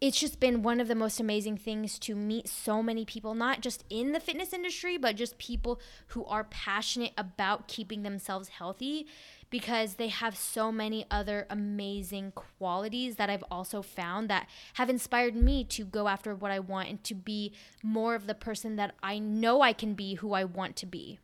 it's 0.00 0.20
just 0.20 0.40
been 0.40 0.62
one 0.62 0.78
of 0.78 0.88
the 0.88 0.94
most 0.94 1.20
amazing 1.20 1.56
things 1.56 1.98
to 2.00 2.14
meet 2.14 2.48
so 2.48 2.82
many 2.82 3.04
people, 3.06 3.34
not 3.34 3.62
just 3.62 3.84
in 3.88 4.12
the 4.12 4.20
fitness 4.20 4.52
industry, 4.52 4.98
but 4.98 5.16
just 5.16 5.38
people 5.38 5.80
who 6.08 6.24
are 6.26 6.44
passionate 6.44 7.12
about 7.16 7.66
keeping 7.66 8.02
themselves 8.02 8.48
healthy 8.48 9.06
because 9.50 9.94
they 9.94 10.08
have 10.08 10.36
so 10.36 10.72
many 10.72 11.06
other 11.10 11.46
amazing 11.48 12.32
qualities 12.32 13.16
that 13.16 13.30
I've 13.30 13.44
also 13.50 13.82
found 13.82 14.28
that 14.28 14.48
have 14.74 14.90
inspired 14.90 15.34
me 15.36 15.64
to 15.64 15.84
go 15.84 16.08
after 16.08 16.34
what 16.34 16.50
I 16.50 16.58
want 16.58 16.88
and 16.88 17.04
to 17.04 17.14
be 17.14 17.52
more 17.82 18.14
of 18.14 18.26
the 18.26 18.34
person 18.34 18.76
that 18.76 18.94
I 19.02 19.18
know 19.18 19.60
I 19.60 19.72
can 19.72 19.94
be 19.94 20.14
who 20.14 20.32
I 20.32 20.44
want 20.44 20.76
to 20.76 20.86
be. 20.86 21.18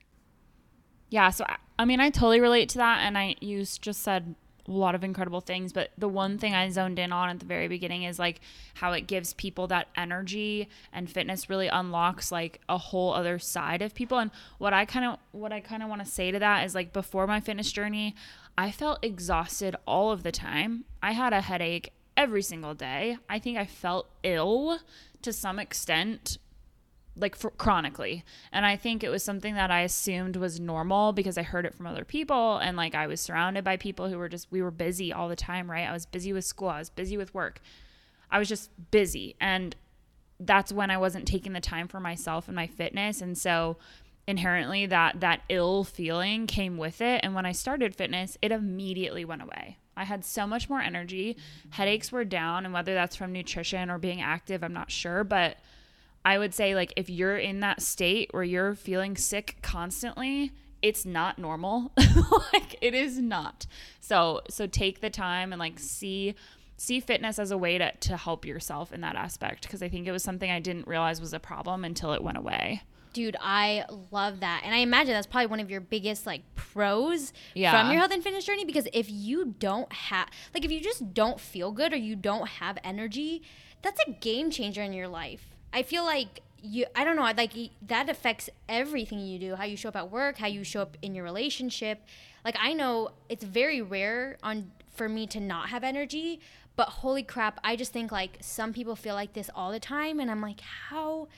Yeah, 1.10 1.30
so 1.30 1.44
I 1.78 1.84
mean, 1.84 2.00
I 2.00 2.10
totally 2.10 2.40
relate 2.40 2.68
to 2.70 2.78
that 2.78 3.00
and 3.02 3.18
I 3.18 3.34
you 3.40 3.64
just 3.64 4.02
said 4.02 4.34
a 4.66 4.70
lot 4.70 4.94
of 4.94 5.02
incredible 5.02 5.40
things 5.40 5.72
but 5.72 5.90
the 5.98 6.08
one 6.08 6.38
thing 6.38 6.54
i 6.54 6.68
zoned 6.68 6.98
in 6.98 7.12
on 7.12 7.28
at 7.28 7.40
the 7.40 7.46
very 7.46 7.68
beginning 7.68 8.04
is 8.04 8.18
like 8.18 8.40
how 8.74 8.92
it 8.92 9.06
gives 9.06 9.32
people 9.34 9.66
that 9.66 9.88
energy 9.96 10.68
and 10.92 11.10
fitness 11.10 11.50
really 11.50 11.68
unlocks 11.68 12.32
like 12.32 12.60
a 12.68 12.78
whole 12.78 13.12
other 13.12 13.38
side 13.38 13.82
of 13.82 13.94
people. 13.94 14.18
And 14.18 14.30
what 14.58 14.72
i 14.72 14.84
kind 14.84 15.04
of 15.04 15.18
what 15.32 15.52
i 15.52 15.60
kind 15.60 15.82
of 15.82 15.88
want 15.88 16.04
to 16.04 16.10
say 16.10 16.30
to 16.30 16.38
that 16.38 16.64
is 16.64 16.74
like 16.74 16.92
before 16.92 17.26
my 17.26 17.40
fitness 17.40 17.72
journey 17.72 18.14
i 18.56 18.70
felt 18.70 19.04
exhausted 19.04 19.76
all 19.86 20.10
of 20.10 20.22
the 20.22 20.32
time. 20.32 20.84
I 21.02 21.12
had 21.12 21.32
a 21.32 21.40
headache 21.40 21.92
every 22.16 22.42
single 22.42 22.74
day. 22.74 23.18
I 23.28 23.38
think 23.38 23.58
i 23.58 23.66
felt 23.66 24.08
ill 24.22 24.78
to 25.22 25.32
some 25.32 25.58
extent 25.58 26.38
like 27.16 27.36
for 27.36 27.50
chronically. 27.50 28.24
And 28.52 28.64
i 28.64 28.76
think 28.76 29.02
it 29.02 29.10
was 29.10 29.22
something 29.22 29.54
that 29.54 29.70
i 29.70 29.80
assumed 29.80 30.36
was 30.36 30.60
normal 30.60 31.12
because 31.12 31.36
i 31.36 31.42
heard 31.42 31.66
it 31.66 31.74
from 31.74 31.86
other 31.86 32.04
people 32.04 32.58
and 32.58 32.76
like 32.76 32.94
i 32.94 33.06
was 33.06 33.20
surrounded 33.20 33.64
by 33.64 33.76
people 33.76 34.08
who 34.08 34.18
were 34.18 34.28
just 34.28 34.48
we 34.50 34.62
were 34.62 34.70
busy 34.70 35.12
all 35.12 35.28
the 35.28 35.36
time 35.36 35.70
right? 35.70 35.88
I 35.88 35.92
was 35.92 36.06
busy 36.06 36.32
with 36.32 36.44
school. 36.44 36.68
I 36.68 36.78
was 36.78 36.90
busy 36.90 37.16
with 37.16 37.34
work. 37.34 37.60
I 38.30 38.38
was 38.38 38.48
just 38.48 38.70
busy. 38.90 39.36
And 39.40 39.76
that's 40.40 40.72
when 40.72 40.90
i 40.90 40.96
wasn't 40.96 41.28
taking 41.28 41.52
the 41.52 41.60
time 41.60 41.88
for 41.88 42.00
myself 42.00 42.48
and 42.48 42.56
my 42.56 42.66
fitness. 42.66 43.20
And 43.20 43.36
so 43.36 43.76
inherently 44.26 44.86
that 44.86 45.20
that 45.20 45.42
ill 45.48 45.84
feeling 45.84 46.46
came 46.46 46.78
with 46.78 47.00
it. 47.00 47.20
And 47.22 47.34
when 47.34 47.46
i 47.46 47.52
started 47.52 47.94
fitness 47.94 48.38
it 48.40 48.52
immediately 48.52 49.24
went 49.24 49.42
away. 49.42 49.78
I 49.96 50.04
had 50.04 50.24
so 50.24 50.46
much 50.46 50.70
more 50.70 50.80
energy. 50.80 51.36
Headaches 51.70 52.10
were 52.10 52.24
down, 52.24 52.64
and 52.64 52.72
whether 52.72 52.94
that's 52.94 53.16
from 53.16 53.32
nutrition 53.32 53.90
or 53.90 53.98
being 53.98 54.22
active, 54.22 54.64
I'm 54.64 54.72
not 54.72 54.90
sure. 54.90 55.22
But 55.24 55.58
I 56.24 56.38
would 56.38 56.54
say 56.54 56.74
like 56.74 56.92
if 56.96 57.10
you're 57.10 57.36
in 57.36 57.60
that 57.60 57.82
state 57.82 58.28
where 58.32 58.44
you're 58.44 58.74
feeling 58.74 59.16
sick 59.16 59.56
constantly, 59.62 60.52
it's 60.80 61.04
not 61.04 61.38
normal. 61.38 61.92
like 62.52 62.76
it 62.80 62.94
is 62.94 63.18
not. 63.18 63.66
So 64.00 64.42
so 64.48 64.66
take 64.66 65.00
the 65.00 65.10
time 65.10 65.52
and 65.52 65.58
like 65.60 65.78
see 65.78 66.34
see 66.76 67.00
fitness 67.00 67.38
as 67.38 67.50
a 67.50 67.58
way 67.58 67.78
to 67.78 67.92
to 67.92 68.16
help 68.16 68.44
yourself 68.44 68.92
in 68.92 69.00
that 69.02 69.16
aspect 69.16 69.62
because 69.62 69.82
I 69.82 69.88
think 69.88 70.06
it 70.06 70.12
was 70.12 70.22
something 70.22 70.50
I 70.50 70.60
didn't 70.60 70.86
realize 70.86 71.20
was 71.20 71.32
a 71.32 71.40
problem 71.40 71.84
until 71.84 72.12
it 72.12 72.22
went 72.22 72.38
away. 72.38 72.82
Dude, 73.12 73.36
I 73.42 73.84
love 74.10 74.40
that. 74.40 74.62
And 74.64 74.74
I 74.74 74.78
imagine 74.78 75.12
that's 75.12 75.26
probably 75.26 75.48
one 75.48 75.60
of 75.60 75.70
your 75.70 75.82
biggest 75.82 76.26
like 76.26 76.42
pros 76.54 77.32
Yeah. 77.54 77.78
from 77.78 77.90
your 77.90 77.98
health 78.00 78.12
and 78.12 78.22
fitness 78.22 78.44
journey 78.44 78.64
because 78.64 78.88
if 78.92 79.10
you 79.10 79.54
don't 79.58 79.92
have 79.92 80.28
like 80.54 80.64
if 80.64 80.70
you 80.72 80.80
just 80.80 81.12
don't 81.14 81.38
feel 81.38 81.72
good 81.72 81.92
or 81.92 81.96
you 81.96 82.16
don't 82.16 82.48
have 82.48 82.78
energy, 82.82 83.42
that's 83.82 84.00
a 84.06 84.12
game 84.12 84.50
changer 84.50 84.82
in 84.82 84.92
your 84.92 85.08
life. 85.08 85.51
I 85.72 85.82
feel 85.82 86.04
like 86.04 86.42
you 86.62 86.86
I 86.94 87.04
don't 87.04 87.16
know, 87.16 87.22
like 87.22 87.52
that 87.86 88.08
affects 88.08 88.48
everything 88.68 89.18
you 89.18 89.38
do, 89.38 89.54
how 89.56 89.64
you 89.64 89.76
show 89.76 89.88
up 89.88 89.96
at 89.96 90.10
work, 90.10 90.38
how 90.38 90.46
you 90.46 90.64
show 90.64 90.82
up 90.82 90.96
in 91.02 91.14
your 91.14 91.24
relationship. 91.24 92.02
Like 92.44 92.56
I 92.60 92.72
know 92.72 93.10
it's 93.28 93.44
very 93.44 93.82
rare 93.82 94.36
on 94.42 94.70
for 94.94 95.08
me 95.08 95.26
to 95.28 95.40
not 95.40 95.70
have 95.70 95.82
energy, 95.82 96.40
but 96.76 96.88
holy 96.88 97.22
crap, 97.22 97.58
I 97.64 97.76
just 97.76 97.92
think 97.92 98.12
like 98.12 98.38
some 98.40 98.72
people 98.72 98.96
feel 98.96 99.14
like 99.14 99.32
this 99.32 99.50
all 99.54 99.72
the 99.72 99.80
time 99.80 100.20
and 100.20 100.30
I'm 100.30 100.40
like 100.40 100.60
how 100.60 101.28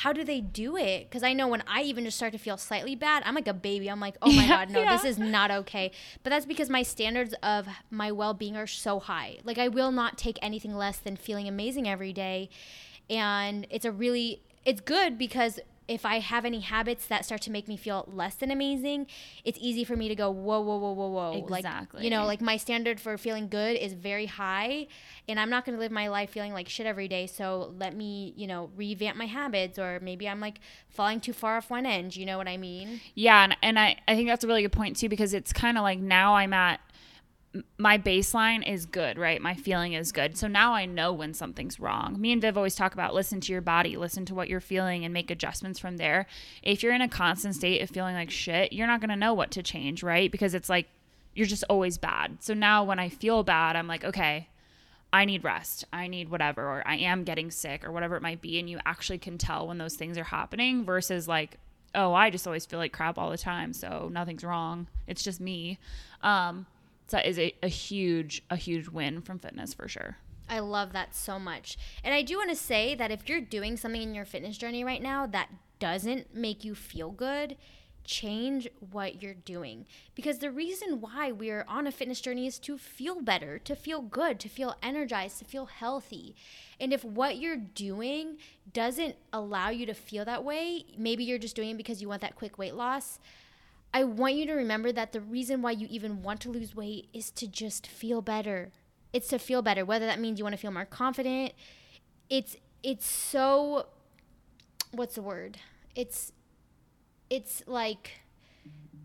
how 0.00 0.12
do 0.12 0.24
they 0.24 0.42
do 0.42 0.76
it? 0.76 1.08
Because 1.08 1.22
I 1.22 1.32
know 1.32 1.48
when 1.48 1.62
I 1.66 1.80
even 1.80 2.04
just 2.04 2.18
start 2.18 2.32
to 2.32 2.38
feel 2.38 2.58
slightly 2.58 2.94
bad, 2.94 3.22
I'm 3.24 3.34
like 3.34 3.48
a 3.48 3.54
baby. 3.54 3.88
I'm 3.88 3.98
like, 3.98 4.16
oh 4.20 4.30
my 4.30 4.46
God, 4.48 4.68
no, 4.68 4.82
yeah. 4.82 4.94
this 4.94 5.06
is 5.06 5.18
not 5.18 5.50
okay. 5.50 5.90
But 6.22 6.28
that's 6.28 6.44
because 6.44 6.68
my 6.68 6.82
standards 6.82 7.34
of 7.42 7.66
my 7.90 8.12
well 8.12 8.34
being 8.34 8.58
are 8.58 8.66
so 8.66 9.00
high. 9.00 9.38
Like, 9.42 9.56
I 9.56 9.68
will 9.68 9.90
not 9.90 10.18
take 10.18 10.38
anything 10.42 10.76
less 10.76 10.98
than 10.98 11.16
feeling 11.16 11.48
amazing 11.48 11.88
every 11.88 12.12
day. 12.12 12.50
And 13.08 13.66
it's 13.70 13.84
a 13.84 13.92
really, 13.92 14.42
it's 14.64 14.80
good 14.80 15.18
because 15.18 15.60
if 15.88 16.04
I 16.04 16.18
have 16.18 16.44
any 16.44 16.60
habits 16.60 17.06
that 17.06 17.24
start 17.24 17.40
to 17.42 17.50
make 17.50 17.68
me 17.68 17.76
feel 17.76 18.08
less 18.12 18.34
than 18.34 18.50
amazing, 18.50 19.06
it's 19.44 19.58
easy 19.60 19.84
for 19.84 19.96
me 19.96 20.08
to 20.08 20.16
go, 20.16 20.30
whoa, 20.30 20.60
whoa, 20.60 20.78
whoa, 20.78 20.92
whoa, 20.92 21.08
whoa. 21.08 21.46
Like, 21.48 21.60
Exactly. 21.60 22.02
you 22.04 22.10
know, 22.10 22.26
like 22.26 22.40
my 22.40 22.56
standard 22.56 23.00
for 23.00 23.16
feeling 23.16 23.48
good 23.48 23.76
is 23.76 23.92
very 23.92 24.26
high. 24.26 24.88
And 25.28 25.38
I'm 25.38 25.48
not 25.48 25.64
going 25.64 25.76
to 25.76 25.80
live 25.80 25.92
my 25.92 26.08
life 26.08 26.30
feeling 26.30 26.52
like 26.52 26.68
shit 26.68 26.86
every 26.86 27.06
day. 27.06 27.26
So 27.28 27.72
let 27.78 27.94
me, 27.94 28.34
you 28.36 28.48
know, 28.48 28.70
revamp 28.76 29.16
my 29.16 29.26
habits. 29.26 29.78
Or 29.78 30.00
maybe 30.00 30.28
I'm 30.28 30.40
like 30.40 30.58
falling 30.88 31.20
too 31.20 31.32
far 31.32 31.56
off 31.56 31.70
one 31.70 31.86
end. 31.86 32.16
You 32.16 32.26
know 32.26 32.38
what 32.38 32.48
I 32.48 32.56
mean? 32.56 33.00
Yeah, 33.14 33.44
and, 33.44 33.56
and 33.62 33.78
I, 33.78 33.96
I 34.08 34.16
think 34.16 34.28
that's 34.28 34.42
a 34.42 34.48
really 34.48 34.62
good 34.62 34.72
point 34.72 34.96
too 34.96 35.08
because 35.08 35.34
it's 35.34 35.52
kind 35.52 35.78
of 35.78 35.82
like 35.82 36.00
now 36.00 36.34
I'm 36.34 36.52
at 36.52 36.80
my 37.78 37.98
baseline 37.98 38.66
is 38.66 38.86
good, 38.86 39.18
right? 39.18 39.40
My 39.40 39.54
feeling 39.54 39.92
is 39.92 40.12
good. 40.12 40.36
So 40.36 40.48
now 40.48 40.72
I 40.72 40.86
know 40.86 41.12
when 41.12 41.34
something's 41.34 41.78
wrong. 41.78 42.20
Me 42.20 42.32
and 42.32 42.40
Viv 42.40 42.56
always 42.56 42.74
talk 42.74 42.94
about 42.94 43.14
listen 43.14 43.40
to 43.42 43.52
your 43.52 43.60
body, 43.60 43.96
listen 43.96 44.24
to 44.26 44.34
what 44.34 44.48
you're 44.48 44.60
feeling, 44.60 45.04
and 45.04 45.12
make 45.12 45.30
adjustments 45.30 45.78
from 45.78 45.96
there. 45.96 46.26
If 46.62 46.82
you're 46.82 46.94
in 46.94 47.02
a 47.02 47.08
constant 47.08 47.54
state 47.54 47.82
of 47.82 47.90
feeling 47.90 48.14
like 48.14 48.30
shit, 48.30 48.72
you're 48.72 48.86
not 48.86 49.00
going 49.00 49.10
to 49.10 49.16
know 49.16 49.34
what 49.34 49.50
to 49.52 49.62
change, 49.62 50.02
right? 50.02 50.30
Because 50.30 50.54
it's 50.54 50.68
like 50.68 50.86
you're 51.34 51.46
just 51.46 51.64
always 51.68 51.98
bad. 51.98 52.38
So 52.40 52.54
now 52.54 52.82
when 52.84 52.98
I 52.98 53.08
feel 53.08 53.42
bad, 53.42 53.76
I'm 53.76 53.86
like, 53.86 54.04
okay, 54.04 54.48
I 55.12 55.24
need 55.24 55.44
rest. 55.44 55.84
I 55.92 56.08
need 56.08 56.28
whatever, 56.28 56.62
or 56.62 56.82
I 56.86 56.96
am 56.96 57.24
getting 57.24 57.50
sick, 57.50 57.84
or 57.84 57.92
whatever 57.92 58.16
it 58.16 58.22
might 58.22 58.40
be. 58.40 58.58
And 58.58 58.68
you 58.68 58.78
actually 58.84 59.18
can 59.18 59.38
tell 59.38 59.66
when 59.68 59.78
those 59.78 59.94
things 59.94 60.18
are 60.18 60.24
happening 60.24 60.84
versus 60.84 61.28
like, 61.28 61.58
oh, 61.94 62.12
I 62.12 62.30
just 62.30 62.46
always 62.46 62.66
feel 62.66 62.78
like 62.78 62.92
crap 62.92 63.18
all 63.18 63.30
the 63.30 63.38
time. 63.38 63.72
So 63.72 64.10
nothing's 64.12 64.44
wrong. 64.44 64.86
It's 65.06 65.22
just 65.22 65.40
me. 65.40 65.78
Um, 66.22 66.66
so 67.06 67.18
that 67.18 67.26
is 67.26 67.38
a, 67.38 67.54
a 67.62 67.68
huge, 67.68 68.42
a 68.50 68.56
huge 68.56 68.88
win 68.88 69.20
from 69.20 69.38
fitness 69.38 69.74
for 69.74 69.88
sure. 69.88 70.16
I 70.48 70.60
love 70.60 70.92
that 70.92 71.14
so 71.14 71.38
much. 71.38 71.76
And 72.04 72.14
I 72.14 72.22
do 72.22 72.36
want 72.36 72.50
to 72.50 72.56
say 72.56 72.94
that 72.94 73.10
if 73.10 73.28
you're 73.28 73.40
doing 73.40 73.76
something 73.76 74.02
in 74.02 74.14
your 74.14 74.24
fitness 74.24 74.56
journey 74.56 74.84
right 74.84 75.02
now 75.02 75.26
that 75.26 75.50
doesn't 75.78 76.34
make 76.34 76.64
you 76.64 76.74
feel 76.74 77.10
good, 77.10 77.56
change 78.04 78.68
what 78.92 79.20
you're 79.20 79.34
doing. 79.34 79.86
Because 80.14 80.38
the 80.38 80.50
reason 80.50 81.00
why 81.00 81.32
we're 81.32 81.64
on 81.68 81.86
a 81.86 81.92
fitness 81.92 82.20
journey 82.20 82.46
is 82.46 82.58
to 82.60 82.78
feel 82.78 83.20
better, 83.20 83.58
to 83.58 83.74
feel 83.74 84.00
good, 84.00 84.38
to 84.40 84.48
feel 84.48 84.76
energized, 84.82 85.38
to 85.40 85.44
feel 85.44 85.66
healthy. 85.66 86.34
And 86.80 86.92
if 86.92 87.04
what 87.04 87.38
you're 87.38 87.56
doing 87.56 88.38
doesn't 88.72 89.16
allow 89.32 89.70
you 89.70 89.86
to 89.86 89.94
feel 89.94 90.24
that 90.24 90.44
way, 90.44 90.84
maybe 90.96 91.24
you're 91.24 91.38
just 91.38 91.56
doing 91.56 91.70
it 91.70 91.76
because 91.76 92.00
you 92.00 92.08
want 92.08 92.22
that 92.22 92.36
quick 92.36 92.58
weight 92.58 92.74
loss. 92.74 93.18
I 93.92 94.04
want 94.04 94.34
you 94.34 94.46
to 94.46 94.52
remember 94.52 94.92
that 94.92 95.12
the 95.12 95.20
reason 95.20 95.62
why 95.62 95.70
you 95.72 95.86
even 95.90 96.22
want 96.22 96.40
to 96.42 96.50
lose 96.50 96.74
weight 96.74 97.08
is 97.12 97.30
to 97.32 97.46
just 97.46 97.86
feel 97.86 98.20
better. 98.20 98.72
It's 99.12 99.28
to 99.28 99.38
feel 99.38 99.62
better, 99.62 99.84
whether 99.84 100.06
that 100.06 100.20
means 100.20 100.38
you 100.38 100.44
want 100.44 100.54
to 100.54 100.60
feel 100.60 100.70
more 100.70 100.84
confident. 100.84 101.52
It's 102.28 102.56
it's 102.82 103.06
so 103.06 103.86
what's 104.90 105.14
the 105.14 105.22
word? 105.22 105.58
It's 105.94 106.32
it's 107.30 107.62
like 107.66 108.20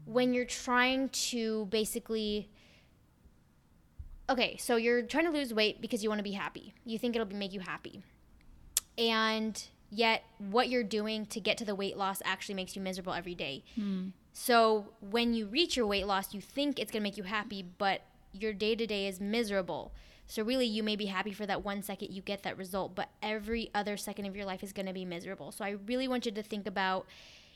when 0.06 0.34
you're 0.34 0.46
trying 0.46 1.10
to 1.10 1.65
basically 1.67 2.50
okay, 4.30 4.56
so 4.58 4.76
you're 4.78 5.02
trying 5.02 5.26
to 5.26 5.32
lose 5.32 5.54
weight 5.54 5.82
because 5.82 6.04
you 6.04 6.10
want 6.10 6.20
to 6.20 6.24
be 6.24 6.32
happy. 6.32 6.74
You 6.86 6.98
think 6.98 7.15
it'll 7.15 7.28
make 7.36 7.54
you 7.54 7.60
happy. 7.60 8.02
And 8.98 9.62
yet 9.89 10.24
what 10.38 10.70
you're 10.70 10.84
doing 10.84 11.26
to 11.28 11.39
get 11.39 11.58
to 11.58 11.65
the 11.65 11.76
weight 11.76 11.98
loss 11.98 12.22
actually 12.24 12.56
makes 12.56 12.76
you 12.76 12.82
miserable 12.82 13.13
every 13.13 13.36
day. 13.36 13.63
Hmm. 13.76 14.10
So 14.34 14.94
when 15.02 15.34
you 15.34 15.46
reach 15.48 15.76
your 15.76 15.88
weight 15.88 16.08
loss, 16.08 16.34
you 16.34 16.41
think 16.41 16.80
it's 16.80 16.91
going 16.91 17.02
to 17.02 17.04
make 17.04 17.17
you 17.17 17.24
happy, 17.24 17.63
but 17.78 18.02
your 18.32 18.54
day 18.54 18.76
to 18.76 18.88
day 18.88 19.08
is 19.08 19.20
miserable. 19.20 19.94
So 20.26 20.44
really, 20.44 20.65
you 20.65 20.84
may 20.84 20.96
be 20.96 21.08
happy 21.08 21.34
for 21.34 21.46
that 21.46 21.65
one 21.65 21.84
second 21.84 22.13
you 22.13 22.22
get 22.22 22.44
that 22.44 22.58
result, 22.58 22.96
but 22.96 23.10
every 23.22 23.70
other 23.76 23.98
second 23.98 24.26
of 24.26 24.36
your 24.36 24.46
life 24.46 24.63
is 24.63 24.72
going 24.72 24.86
to 24.86 24.94
be 24.94 25.04
miserable. 25.04 25.52
So 25.52 25.65
I 25.65 25.72
really 25.72 26.08
want 26.08 26.26
you 26.26 26.32
to 26.32 26.44
think 26.44 26.65
about 26.65 27.06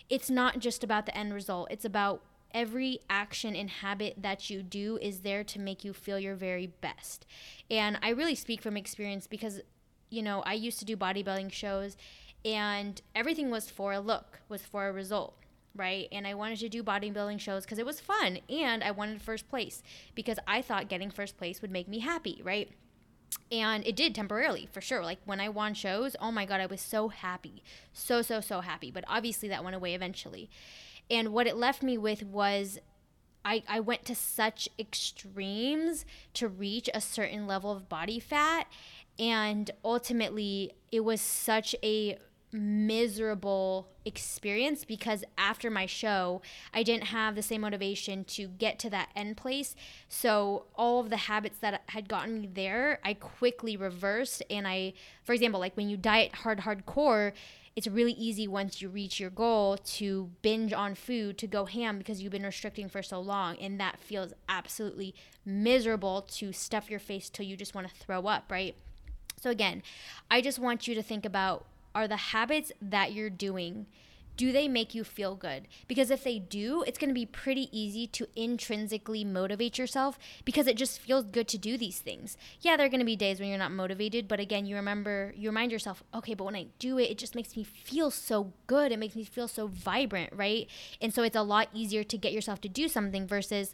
it's 0.09 0.29
not 0.29 0.59
just 0.59 0.83
about 0.83 1.05
the 1.05 1.17
end 1.17 1.33
result, 1.33 1.69
it's 1.71 1.85
about 1.85 2.21
every 2.53 2.99
action 3.09 3.55
and 3.55 3.69
habit 3.69 4.15
that 4.17 4.49
you 4.49 4.61
do 4.61 4.97
is 5.01 5.21
there 5.21 5.43
to 5.43 5.59
make 5.59 5.83
you 5.83 5.93
feel 5.93 6.19
your 6.19 6.35
very 6.35 6.67
best. 6.67 7.25
And 7.71 7.97
I 8.01 8.09
really 8.09 8.35
speak 8.35 8.61
from 8.61 8.77
experience 8.77 9.27
because, 9.27 9.61
you 10.09 10.21
know, 10.21 10.41
I 10.45 10.53
used 10.53 10.79
to 10.79 10.85
do 10.85 10.95
bodybuilding 10.95 11.51
shows 11.51 11.97
and 12.43 13.01
everything 13.15 13.49
was 13.49 13.69
for 13.69 13.93
a 13.93 13.99
look, 13.99 14.41
was 14.47 14.61
for 14.61 14.87
a 14.87 14.91
result 14.91 15.44
right? 15.75 16.07
And 16.11 16.25
I 16.25 16.33
wanted 16.33 16.59
to 16.59 16.69
do 16.69 16.83
bodybuilding 16.83 17.39
shows 17.39 17.63
because 17.65 17.79
it 17.79 17.85
was 17.85 17.99
fun 17.99 18.39
and 18.49 18.83
I 18.83 18.91
wanted 18.91 19.21
first 19.21 19.49
place 19.49 19.83
because 20.15 20.39
I 20.47 20.61
thought 20.61 20.89
getting 20.89 21.11
first 21.11 21.37
place 21.37 21.61
would 21.61 21.71
make 21.71 21.87
me 21.87 21.99
happy, 21.99 22.41
right? 22.43 22.69
And 23.51 23.85
it 23.85 23.95
did 23.95 24.15
temporarily, 24.15 24.67
for 24.71 24.81
sure. 24.81 25.03
Like 25.03 25.19
when 25.25 25.39
I 25.39 25.49
won 25.49 25.73
shows, 25.73 26.15
oh 26.21 26.31
my 26.31 26.45
God, 26.45 26.61
I 26.61 26.65
was 26.65 26.81
so 26.81 27.09
happy. 27.09 27.63
So, 27.93 28.21
so, 28.21 28.41
so 28.41 28.61
happy. 28.61 28.91
But 28.91 29.03
obviously 29.07 29.49
that 29.49 29.63
went 29.63 29.75
away 29.75 29.93
eventually. 29.93 30.49
And 31.09 31.33
what 31.33 31.47
it 31.47 31.55
left 31.57 31.83
me 31.83 31.97
with 31.97 32.23
was 32.23 32.79
I, 33.43 33.63
I 33.67 33.79
went 33.79 34.05
to 34.05 34.15
such 34.15 34.67
extremes 34.79 36.05
to 36.33 36.47
reach 36.47 36.89
a 36.93 37.01
certain 37.01 37.45
level 37.45 37.71
of 37.71 37.87
body 37.87 38.19
fat 38.19 38.67
And 39.17 39.71
ultimately, 39.83 40.73
it 40.91 41.01
was 41.01 41.21
such 41.21 41.75
a 41.83 42.17
miserable 42.55 43.89
experience 44.05 44.85
because 44.85 45.23
after 45.37 45.69
my 45.69 45.85
show, 45.85 46.41
I 46.73 46.83
didn't 46.83 47.05
have 47.05 47.35
the 47.35 47.41
same 47.41 47.61
motivation 47.61 48.23
to 48.25 48.47
get 48.47 48.79
to 48.79 48.89
that 48.91 49.09
end 49.15 49.37
place. 49.37 49.75
So, 50.07 50.65
all 50.75 50.99
of 50.99 51.09
the 51.09 51.17
habits 51.17 51.57
that 51.59 51.83
had 51.89 52.07
gotten 52.07 52.41
me 52.41 52.49
there, 52.51 52.99
I 53.03 53.13
quickly 53.13 53.75
reversed. 53.75 54.41
And 54.49 54.67
I, 54.67 54.93
for 55.23 55.33
example, 55.33 55.59
like 55.59 55.75
when 55.75 55.89
you 55.89 55.97
diet 55.97 56.33
hard, 56.35 56.59
hardcore, 56.59 57.33
it's 57.75 57.87
really 57.87 58.13
easy 58.13 58.47
once 58.47 58.81
you 58.81 58.87
reach 58.87 59.19
your 59.19 59.29
goal 59.29 59.77
to 59.77 60.31
binge 60.41 60.71
on 60.71 60.95
food, 60.95 61.37
to 61.39 61.47
go 61.47 61.65
ham 61.65 61.97
because 61.97 62.21
you've 62.21 62.31
been 62.31 62.43
restricting 62.43 62.87
for 62.87 63.03
so 63.03 63.19
long. 63.19 63.57
And 63.57 63.79
that 63.81 63.99
feels 63.99 64.33
absolutely 64.47 65.13
miserable 65.45 66.21
to 66.35 66.53
stuff 66.53 66.89
your 66.89 66.99
face 67.01 67.29
till 67.29 67.45
you 67.45 67.57
just 67.57 67.75
want 67.75 67.89
to 67.89 67.93
throw 67.93 68.27
up, 68.27 68.49
right? 68.49 68.75
So, 69.41 69.49
again, 69.49 69.83
I 70.31 70.39
just 70.39 70.57
want 70.57 70.87
you 70.87 70.95
to 70.95 71.03
think 71.03 71.25
about 71.25 71.65
are 71.95 72.07
the 72.07 72.17
habits 72.17 72.71
that 72.81 73.13
you're 73.13 73.29
doing 73.29 73.87
do 74.37 74.51
they 74.51 74.67
make 74.67 74.93
you 74.93 75.03
feel 75.03 75.35
good? 75.35 75.67
Because 75.87 76.11
if 76.11 76.23
they 76.23 76.39
do, 76.39 76.83
it's 76.85 76.97
going 76.97 77.09
to 77.09 77.13
be 77.13 77.25
pretty 77.25 77.69
easy 77.71 78.05
to 78.07 78.27
intrinsically 78.35 79.23
motivate 79.23 79.77
yourself 79.77 80.19
because 80.43 80.67
it 80.67 80.77
just 80.77 80.99
feels 80.99 81.25
good 81.25 81.47
to 81.49 81.57
do 81.57 81.77
these 81.77 81.99
things. 81.99 82.37
Yeah, 82.61 82.75
there 82.75 82.85
are 82.85 82.89
going 82.89 82.99
to 82.99 83.05
be 83.05 83.15
days 83.15 83.39
when 83.39 83.49
you're 83.49 83.57
not 83.57 83.71
motivated, 83.71 84.27
but 84.27 84.39
again, 84.39 84.65
you 84.65 84.75
remember, 84.75 85.33
you 85.37 85.49
remind 85.49 85.71
yourself, 85.71 86.03
okay, 86.13 86.33
but 86.33 86.43
when 86.43 86.55
I 86.55 86.67
do 86.79 86.97
it, 86.97 87.09
it 87.09 87.17
just 87.17 87.35
makes 87.35 87.55
me 87.55 87.63
feel 87.63 88.11
so 88.11 88.51
good. 88.67 88.91
It 88.91 88.99
makes 88.99 89.15
me 89.15 89.23
feel 89.23 89.47
so 89.47 89.67
vibrant, 89.67 90.31
right? 90.33 90.67
And 91.01 91.13
so 91.13 91.23
it's 91.23 91.35
a 91.35 91.41
lot 91.41 91.69
easier 91.73 92.03
to 92.03 92.17
get 92.17 92.33
yourself 92.33 92.59
to 92.61 92.69
do 92.69 92.89
something 92.89 93.27
versus, 93.27 93.73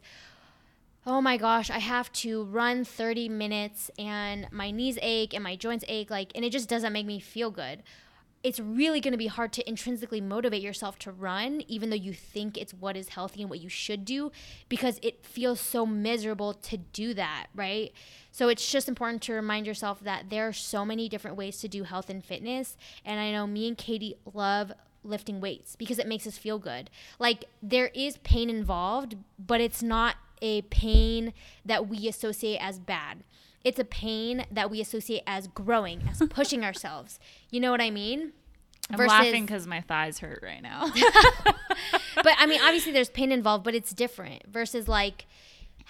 oh 1.07 1.21
my 1.21 1.37
gosh, 1.37 1.71
I 1.71 1.79
have 1.79 2.13
to 2.13 2.43
run 2.43 2.85
30 2.85 3.29
minutes 3.29 3.89
and 3.97 4.47
my 4.51 4.69
knees 4.69 4.99
ache 5.01 5.33
and 5.33 5.43
my 5.43 5.55
joints 5.55 5.85
ache, 5.87 6.11
like, 6.11 6.31
and 6.35 6.45
it 6.45 6.51
just 6.51 6.69
doesn't 6.69 6.93
make 6.93 7.07
me 7.07 7.19
feel 7.19 7.49
good 7.49 7.81
it's 8.43 8.59
really 8.59 8.99
going 8.99 9.11
to 9.11 9.17
be 9.17 9.27
hard 9.27 9.53
to 9.53 9.69
intrinsically 9.69 10.21
motivate 10.21 10.61
yourself 10.61 10.97
to 10.99 11.11
run, 11.11 11.61
even 11.67 11.89
though 11.89 11.95
you 11.95 12.13
think 12.13 12.57
it's 12.57 12.73
what 12.73 12.97
is 12.97 13.09
healthy 13.09 13.41
and 13.41 13.49
what 13.49 13.59
you 13.59 13.69
should 13.69 14.03
do, 14.03 14.31
because 14.69 14.99
it 15.01 15.25
feels 15.25 15.59
so 15.59 15.85
miserable 15.85 16.53
to 16.53 16.77
do 16.77 17.13
that, 17.13 17.47
right? 17.53 17.91
So 18.31 18.49
it's 18.49 18.71
just 18.71 18.87
important 18.89 19.21
to 19.23 19.33
remind 19.33 19.67
yourself 19.67 19.99
that 20.01 20.29
there 20.29 20.47
are 20.47 20.53
so 20.53 20.85
many 20.85 21.07
different 21.09 21.37
ways 21.37 21.59
to 21.59 21.67
do 21.67 21.83
health 21.83 22.09
and 22.09 22.23
fitness. 22.23 22.77
And 23.05 23.19
I 23.19 23.31
know 23.31 23.45
me 23.45 23.67
and 23.67 23.77
Katie 23.77 24.15
love 24.33 24.71
lifting 25.03 25.41
weights 25.41 25.75
because 25.75 25.99
it 25.99 26.07
makes 26.07 26.25
us 26.25 26.37
feel 26.37 26.59
good. 26.59 26.89
Like 27.19 27.45
there 27.61 27.87
is 27.93 28.17
pain 28.17 28.49
involved, 28.49 29.17
but 29.37 29.61
it's 29.61 29.83
not 29.83 30.15
a 30.41 30.63
pain 30.63 31.33
that 31.65 31.87
we 31.87 32.07
associate 32.07 32.57
as 32.57 32.79
bad 32.79 33.23
it's 33.63 33.79
a 33.79 33.83
pain 33.83 34.45
that 34.51 34.69
we 34.69 34.81
associate 34.81 35.23
as 35.27 35.47
growing, 35.47 36.03
as 36.09 36.21
pushing 36.29 36.63
ourselves. 36.63 37.19
You 37.49 37.59
know 37.59 37.71
what 37.71 37.81
I 37.81 37.89
mean? 37.89 38.33
I'm 38.89 38.97
Versus, 38.97 39.09
laughing 39.09 39.45
because 39.45 39.67
my 39.67 39.81
thighs 39.81 40.19
hurt 40.19 40.41
right 40.43 40.61
now. 40.61 40.91
but 42.15 42.33
I 42.37 42.45
mean, 42.45 42.59
obviously, 42.61 42.91
there's 42.91 43.09
pain 43.09 43.31
involved, 43.31 43.63
but 43.63 43.75
it's 43.75 43.91
different. 43.91 44.43
Versus 44.47 44.87
like, 44.87 45.27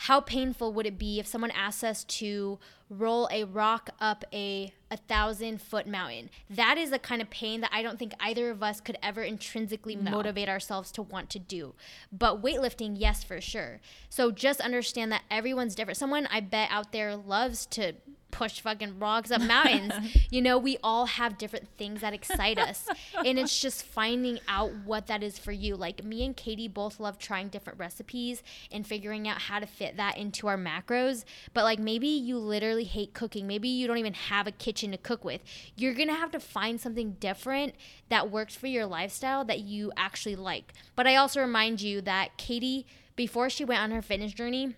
how 0.06 0.20
painful 0.20 0.74
would 0.74 0.88
it 0.88 0.98
be 0.98 1.20
if 1.20 1.28
someone 1.28 1.52
asked 1.52 1.84
us 1.84 2.04
to 2.04 2.58
roll 2.90 3.30
a 3.32 3.44
rock 3.44 3.92
up 4.00 4.26
a 4.34 4.74
a 4.92 4.98
thousand 4.98 5.62
foot 5.62 5.88
mountain. 5.88 6.30
That 6.50 6.78
is 6.78 6.90
the 6.90 7.00
kind 7.00 7.22
of 7.22 7.30
pain 7.30 7.62
that 7.62 7.70
I 7.72 7.82
don't 7.82 7.98
think 7.98 8.14
either 8.20 8.50
of 8.50 8.62
us 8.62 8.82
could 8.82 8.98
ever 9.02 9.24
intrinsically 9.24 9.96
no. 9.96 10.12
motivate 10.12 10.50
ourselves 10.50 10.92
to 10.94 11.02
want 11.02 11.30
to 11.30 11.40
do. 11.40 11.76
But 12.12 12.42
weightlifting, 12.42 12.96
yes, 12.98 13.24
for 13.24 13.40
sure. 13.40 13.80
So 14.10 14.32
just 14.32 14.60
understand 14.60 15.12
that 15.14 15.24
everyone's 15.32 15.76
different. 15.76 15.98
Someone 15.98 16.28
I 16.30 16.42
bet 16.42 16.68
out 16.72 16.92
there 16.92 17.16
loves 17.16 17.66
to 17.68 17.94
push 18.32 18.62
fucking 18.62 19.00
rocks 19.00 19.32
up 19.32 19.42
mountains. 19.42 19.94
you 20.30 20.42
know, 20.42 20.58
we 20.58 20.78
all 20.84 21.06
have 21.06 21.38
different 21.38 21.68
things 21.78 22.02
that 22.02 22.14
excite 22.14 22.58
us. 22.58 22.88
and 23.26 23.38
it's 23.38 23.60
just 23.60 23.84
finding 23.84 24.40
out 24.48 24.72
what 24.86 25.08
that 25.08 25.24
is 25.24 25.38
for 25.38 25.52
you. 25.52 25.76
Like 25.76 26.04
me 26.04 26.26
and 26.26 26.36
Katie 26.36 26.68
both 26.68 27.00
love 27.00 27.18
trying 27.18 27.50
different 27.50 27.80
recipes 27.80 28.44
and 28.72 28.86
figuring 28.86 29.28
out 29.28 29.44
how 29.44 29.60
to 29.60 29.66
fit 29.66 29.98
that 29.98 30.18
into 30.18 30.48
our 30.48 30.58
macros. 30.58 31.24
But 31.54 31.64
like 31.64 31.80
maybe 31.80 32.08
you 32.08 32.38
literally 32.38 32.86
hate 32.86 33.14
cooking. 33.14 33.48
Maybe 33.48 33.70
you 33.70 33.88
don't 33.88 33.98
even 33.98 34.14
have 34.14 34.48
a 34.48 34.52
kitchen 34.52 34.92
to 34.92 34.98
cook 34.98 35.24
with. 35.24 35.42
You're 35.76 35.94
going 35.94 36.08
to 36.08 36.16
have 36.16 36.32
to 36.32 36.40
find 36.40 36.80
something 36.80 37.14
different 37.20 37.76
that 38.10 38.32
works 38.32 38.56
for 38.56 38.68
your 38.68 38.86
lifestyle 38.86 39.46
that 39.46 39.60
you 39.60 39.92
actually 39.98 40.36
like. 40.36 40.74
But 40.96 41.08
I 41.08 41.16
also 41.16 41.42
remind 41.42 41.82
you 41.82 42.02
that 42.02 42.38
Katie, 42.38 42.86
before 43.16 43.50
she 43.50 43.66
went 43.66 43.82
on 43.82 43.92
her 43.92 44.02
fitness 44.02 44.34
journey, 44.34 44.76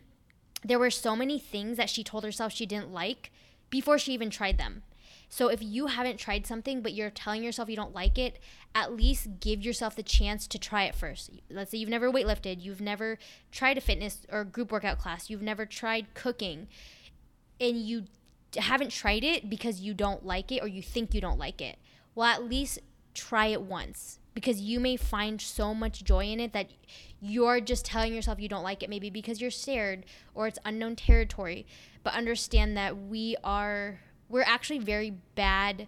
there 0.64 0.80
were 0.80 0.90
so 0.90 1.16
many 1.16 1.40
things 1.40 1.78
that 1.78 1.90
she 1.90 2.04
told 2.04 2.24
herself 2.24 2.54
she 2.54 2.66
didn't 2.66 2.92
like 2.92 3.32
before 3.74 3.98
she 3.98 4.14
even 4.14 4.30
tried 4.30 4.60
them. 4.60 4.84
So 5.30 5.48
if 5.48 5.60
you 5.64 5.88
haven't 5.88 6.20
tried 6.20 6.46
something 6.46 6.84
but 6.84 6.94
you're 6.94 7.10
telling 7.10 7.44
yourself 7.44 7.72
you 7.72 7.76
don't 7.76 7.96
like 7.96 8.20
it, 8.20 8.38
at 8.76 8.96
least 8.96 9.40
give 9.40 9.64
yourself 9.64 9.96
the 9.96 10.04
chance 10.04 10.46
to 10.46 10.60
try 10.60 10.84
it 10.84 10.94
first. 10.94 11.32
Let's 11.50 11.72
say 11.72 11.80
you've 11.80 11.90
never 11.90 12.12
weightlifted, 12.12 12.62
you've 12.62 12.82
never 12.82 13.18
tried 13.52 13.80
a 13.80 13.82
fitness 13.82 14.28
or 14.32 14.44
group 14.44 14.72
workout 14.72 15.00
class, 15.00 15.28
you've 15.28 15.42
never 15.42 15.66
tried 15.66 16.14
cooking, 16.14 16.68
and 17.60 17.78
you 17.78 18.04
haven't 18.58 18.92
tried 18.92 19.24
it 19.24 19.50
because 19.50 19.82
you 19.82 19.96
don't 19.96 20.24
like 20.24 20.52
it 20.52 20.62
or 20.62 20.68
you 20.68 20.84
think 20.84 21.16
you 21.16 21.22
don't 21.22 21.40
like 21.40 21.60
it. 21.60 21.80
Well, 22.14 22.28
at 22.28 22.44
least 22.44 22.78
try 23.16 23.48
it 23.48 23.64
once 23.64 24.20
because 24.36 24.62
you 24.62 24.80
may 24.80 24.98
find 24.98 25.42
so 25.42 25.74
much 25.74 26.04
joy 26.04 26.26
in 26.26 26.40
it 26.40 26.54
that 26.54 26.70
you're 27.24 27.62
just 27.62 27.86
telling 27.86 28.14
yourself 28.14 28.40
you 28.40 28.50
don't 28.50 28.64
like 28.64 28.84
it 28.84 28.90
maybe 28.90 29.10
because 29.10 29.40
you're 29.40 29.50
scared 29.50 30.06
or 30.36 30.46
it's 30.46 30.60
unknown 30.66 30.96
territory 30.96 31.66
but 32.04 32.14
understand 32.14 32.76
that 32.76 32.98
we 32.98 33.36
are 33.44 34.00
we're 34.30 34.44
actually 34.44 34.80
very 34.80 35.12
bad 35.36 35.88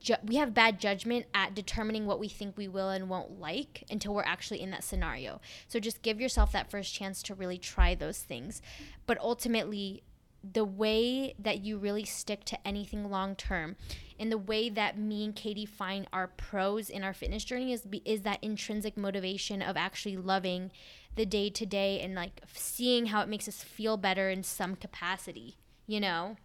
ju- 0.00 0.14
we 0.24 0.36
have 0.36 0.54
bad 0.54 0.80
judgment 0.80 1.26
at 1.34 1.54
determining 1.54 2.06
what 2.06 2.18
we 2.18 2.28
think 2.28 2.56
we 2.56 2.68
will 2.68 2.90
and 2.90 3.08
won't 3.08 3.40
like 3.40 3.84
until 3.90 4.14
we're 4.14 4.22
actually 4.22 4.60
in 4.60 4.70
that 4.70 4.84
scenario. 4.84 5.40
So 5.68 5.78
just 5.78 6.02
give 6.02 6.20
yourself 6.20 6.52
that 6.52 6.70
first 6.70 6.94
chance 6.94 7.22
to 7.24 7.34
really 7.34 7.58
try 7.58 7.94
those 7.94 8.18
things. 8.18 8.60
But 9.06 9.18
ultimately 9.20 10.02
the 10.52 10.64
way 10.64 11.34
that 11.38 11.60
you 11.60 11.78
really 11.78 12.04
stick 12.04 12.44
to 12.44 12.66
anything 12.66 13.10
long 13.10 13.34
term 13.34 13.76
and 14.18 14.32
the 14.32 14.38
way 14.38 14.68
that 14.68 14.98
me 14.98 15.24
and 15.24 15.34
Katie 15.34 15.66
find 15.66 16.06
our 16.12 16.28
pros 16.28 16.88
in 16.88 17.02
our 17.02 17.12
fitness 17.12 17.44
journey 17.44 17.72
is 17.72 17.86
is 18.04 18.22
that 18.22 18.38
intrinsic 18.42 18.96
motivation 18.96 19.62
of 19.62 19.76
actually 19.76 20.16
loving 20.16 20.70
the 21.16 21.26
day 21.26 21.50
to 21.50 21.66
day 21.66 22.00
and 22.00 22.14
like 22.14 22.40
seeing 22.52 23.06
how 23.06 23.22
it 23.22 23.28
makes 23.28 23.48
us 23.48 23.62
feel 23.62 23.96
better 23.96 24.30
in 24.30 24.42
some 24.42 24.76
capacity, 24.76 25.56
you 25.86 26.00
know? 26.00 26.36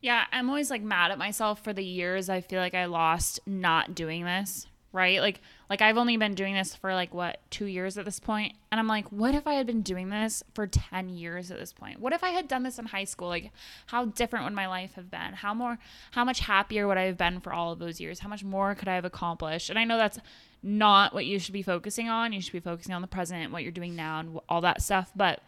Yeah, 0.00 0.24
I'm 0.30 0.48
always 0.48 0.70
like 0.70 0.82
mad 0.82 1.10
at 1.10 1.18
myself 1.18 1.62
for 1.62 1.72
the 1.72 1.84
years 1.84 2.28
I 2.28 2.40
feel 2.40 2.60
like 2.60 2.74
I 2.74 2.84
lost 2.84 3.40
not 3.46 3.94
doing 3.94 4.24
this, 4.24 4.66
right? 4.96 5.20
Like 5.20 5.40
like 5.68 5.82
I've 5.82 5.96
only 5.96 6.16
been 6.16 6.34
doing 6.34 6.54
this 6.54 6.74
for 6.74 6.94
like 6.94 7.12
what, 7.12 7.40
2 7.50 7.66
years 7.66 7.98
at 7.98 8.04
this 8.04 8.18
point. 8.18 8.54
And 8.72 8.80
I'm 8.80 8.86
like, 8.86 9.08
what 9.10 9.34
if 9.34 9.46
I 9.46 9.54
had 9.54 9.66
been 9.66 9.82
doing 9.82 10.08
this 10.08 10.42
for 10.54 10.66
10 10.66 11.10
years 11.10 11.50
at 11.50 11.58
this 11.58 11.72
point? 11.72 12.00
What 12.00 12.12
if 12.12 12.24
I 12.24 12.30
had 12.30 12.48
done 12.48 12.62
this 12.62 12.78
in 12.78 12.86
high 12.86 13.04
school? 13.04 13.28
Like 13.28 13.52
how 13.86 14.06
different 14.06 14.44
would 14.44 14.54
my 14.54 14.66
life 14.66 14.94
have 14.94 15.10
been? 15.10 15.34
How 15.34 15.54
more 15.54 15.78
how 16.12 16.24
much 16.24 16.40
happier 16.40 16.88
would 16.88 16.96
I 16.96 17.04
have 17.04 17.18
been 17.18 17.40
for 17.40 17.52
all 17.52 17.72
of 17.72 17.78
those 17.78 18.00
years? 18.00 18.20
How 18.20 18.28
much 18.28 18.42
more 18.42 18.74
could 18.74 18.88
I 18.88 18.94
have 18.94 19.04
accomplished? 19.04 19.70
And 19.70 19.78
I 19.78 19.84
know 19.84 19.98
that's 19.98 20.18
not 20.62 21.12
what 21.12 21.26
you 21.26 21.38
should 21.38 21.52
be 21.52 21.62
focusing 21.62 22.08
on. 22.08 22.32
You 22.32 22.40
should 22.40 22.52
be 22.52 22.60
focusing 22.60 22.94
on 22.94 23.02
the 23.02 23.08
present, 23.08 23.52
what 23.52 23.62
you're 23.62 23.72
doing 23.72 23.94
now 23.94 24.20
and 24.20 24.40
all 24.48 24.62
that 24.62 24.82
stuff, 24.82 25.12
but 25.14 25.40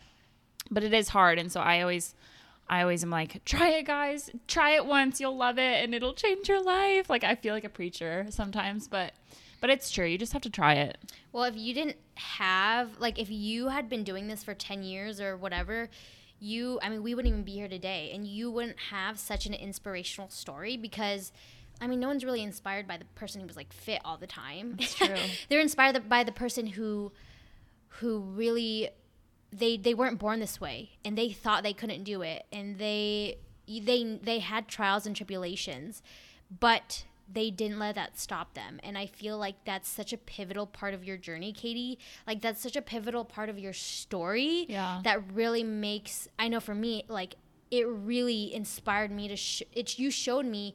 but 0.71 0.85
it 0.85 0.93
is 0.93 1.09
hard 1.09 1.39
and 1.39 1.51
so 1.51 1.61
I 1.61 1.81
always 1.81 2.15
I 2.71 2.83
always 2.83 3.03
am 3.03 3.11
like, 3.11 3.45
try 3.45 3.71
it, 3.71 3.87
guys. 3.87 4.31
Try 4.47 4.71
it 4.73 4.85
once. 4.85 5.21
You'll 5.21 5.37
love 5.37 5.59
it 5.59 5.83
and 5.85 5.95
it'll 5.95 6.15
change 6.15 6.49
your 6.49 6.63
life. 6.63 7.09
Like, 7.09 7.25
I 7.25 7.35
feel 7.35 7.55
like 7.55 7.65
a 7.65 7.71
preacher 7.71 8.27
sometimes, 8.31 8.89
but. 8.89 9.13
But 9.61 9.71
it's 9.71 9.91
true. 9.91 10.07
You 10.07 10.19
just 10.19 10.33
have 10.35 10.43
to 10.43 10.51
try 10.51 10.75
it. 10.75 10.99
Well, 11.33 11.43
if 11.43 11.57
you 11.57 11.75
didn't 11.75 11.97
have, 12.15 13.01
like, 13.01 13.19
if 13.19 13.29
you 13.29 13.69
had 13.69 13.89
been 13.89 14.05
doing 14.05 14.29
this 14.29 14.45
for 14.45 14.55
10 14.55 14.85
years 14.85 15.21
or 15.21 15.37
whatever, 15.37 15.91
you, 16.39 16.79
I 16.81 16.89
mean, 16.89 17.03
we 17.03 17.15
wouldn't 17.15 17.33
even 17.33 17.43
be 17.43 17.55
here 17.55 17.67
today. 17.67 18.13
And 18.15 18.25
you 18.25 18.53
wouldn't 18.53 18.79
have 18.91 19.19
such 19.19 19.47
an 19.47 19.55
inspirational 19.55 20.31
story 20.31 20.77
because, 20.77 21.33
I 21.81 21.89
mean, 21.89 21.99
no 21.99 22.07
one's 22.07 22.25
really 22.25 22.43
inspired 22.45 22.87
by 22.87 22.99
the 22.99 23.05
person 23.17 23.41
who 23.41 23.49
was, 23.49 23.57
like, 23.57 23.73
fit 23.73 24.01
all 24.05 24.17
the 24.17 24.29
time. 24.29 24.77
It's 24.79 24.95
true. 24.95 25.17
They're 25.49 25.61
inspired 25.61 26.09
by 26.09 26.23
the 26.23 26.31
person 26.31 26.69
who, 26.69 27.11
who 27.89 28.21
really 28.21 28.91
they 29.53 29.77
they 29.77 29.95
weren't 29.95 30.19
born 30.19 30.41
this 30.41 30.61
way 30.61 30.91
and 31.05 31.17
they 31.17 31.31
thought 31.31 31.63
they 31.63 31.73
couldn't 31.73 32.05
do 32.05 32.23
it 32.23 32.45
and 32.53 32.79
they 32.79 33.39
they 33.67 34.19
they 34.23 34.39
had 34.39 34.69
trials 34.69 35.07
and 35.07 35.17
tribulations 35.17 36.03
but 36.61 37.05
they 37.31 37.51
didn't 37.51 37.79
let 37.79 37.95
that 37.95 38.19
stop 38.19 38.55
them. 38.55 38.81
And 38.83 38.97
i 38.97 39.07
feel 39.07 39.39
like 39.39 39.57
that's 39.65 39.89
such 39.89 40.13
a 40.13 40.17
pivotal 40.17 40.67
part 40.67 40.95
of 40.95 41.05
your 41.05 41.17
journey 41.17 41.53
katie. 41.53 41.99
Like 42.27 42.41
that's 42.41 42.63
such 42.63 42.77
a 42.77 42.83
pivotal 42.83 43.25
part 43.25 43.49
of 43.49 43.59
your 43.59 43.73
story 43.73 44.67
yeah. 44.69 45.01
that 45.05 45.23
really 45.33 45.63
makes 45.63 46.29
i 46.39 46.49
know 46.49 46.61
for 46.61 46.75
me 46.75 47.05
like 47.09 47.37
it 47.71 47.87
really 47.87 48.55
inspired 48.55 49.11
me 49.11 49.29
to 49.29 49.37
sh- 49.37 49.63
it 49.73 49.99
you 49.99 50.11
showed 50.11 50.47
me 50.47 50.75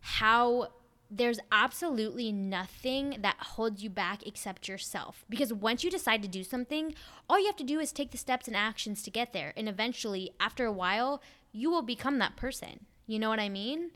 how 0.00 0.68
there's 1.10 1.38
absolutely 1.52 2.32
nothing 2.32 3.18
that 3.20 3.36
holds 3.38 3.82
you 3.82 3.90
back 3.90 4.26
except 4.26 4.68
yourself. 4.68 5.24
Because 5.28 5.52
once 5.52 5.84
you 5.84 5.90
decide 5.90 6.22
to 6.22 6.28
do 6.28 6.42
something, 6.42 6.94
all 7.28 7.38
you 7.38 7.46
have 7.46 7.56
to 7.56 7.64
do 7.64 7.78
is 7.78 7.92
take 7.92 8.10
the 8.10 8.18
steps 8.18 8.48
and 8.48 8.56
actions 8.56 9.02
to 9.02 9.10
get 9.10 9.32
there. 9.32 9.52
And 9.56 9.68
eventually, 9.68 10.32
after 10.40 10.64
a 10.64 10.72
while, 10.72 11.22
you 11.52 11.70
will 11.70 11.82
become 11.82 12.18
that 12.18 12.36
person. 12.36 12.86
You 13.06 13.18
know 13.18 13.28
what 13.28 13.40
I 13.40 13.48
mean? 13.48 13.90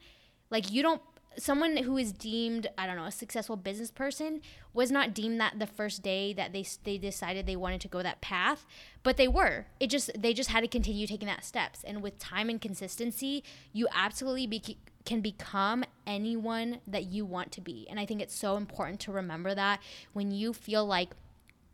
Like 0.50 0.70
you 0.70 0.82
don't 0.82 1.02
someone 1.38 1.76
who 1.78 1.96
is 1.96 2.12
deemed 2.12 2.66
I 2.76 2.86
don't 2.86 2.96
know 2.96 3.04
a 3.04 3.12
successful 3.12 3.56
business 3.56 3.90
person 3.90 4.40
was 4.72 4.90
not 4.90 5.14
deemed 5.14 5.40
that 5.40 5.58
the 5.58 5.66
first 5.66 6.02
day 6.02 6.32
that 6.32 6.52
they 6.52 6.64
they 6.84 6.98
decided 6.98 7.46
they 7.46 7.56
wanted 7.56 7.80
to 7.82 7.88
go 7.88 8.02
that 8.02 8.20
path, 8.20 8.66
but 9.02 9.16
they 9.16 9.28
were. 9.28 9.66
It 9.78 9.88
just 9.88 10.10
they 10.20 10.34
just 10.34 10.50
had 10.50 10.60
to 10.60 10.68
continue 10.68 11.06
taking 11.06 11.26
that 11.28 11.44
steps, 11.44 11.84
and 11.84 12.02
with 12.02 12.18
time 12.18 12.48
and 12.48 12.60
consistency, 12.60 13.44
you 13.72 13.88
absolutely 13.94 14.46
be, 14.46 14.78
can 15.04 15.20
become 15.20 15.84
anyone 16.06 16.80
that 16.86 17.04
you 17.04 17.24
want 17.24 17.52
to 17.52 17.60
be. 17.60 17.86
And 17.88 17.98
I 17.98 18.06
think 18.06 18.20
it's 18.20 18.34
so 18.34 18.56
important 18.56 19.00
to 19.00 19.12
remember 19.12 19.54
that 19.54 19.80
when 20.12 20.30
you 20.30 20.52
feel 20.52 20.84
like 20.84 21.10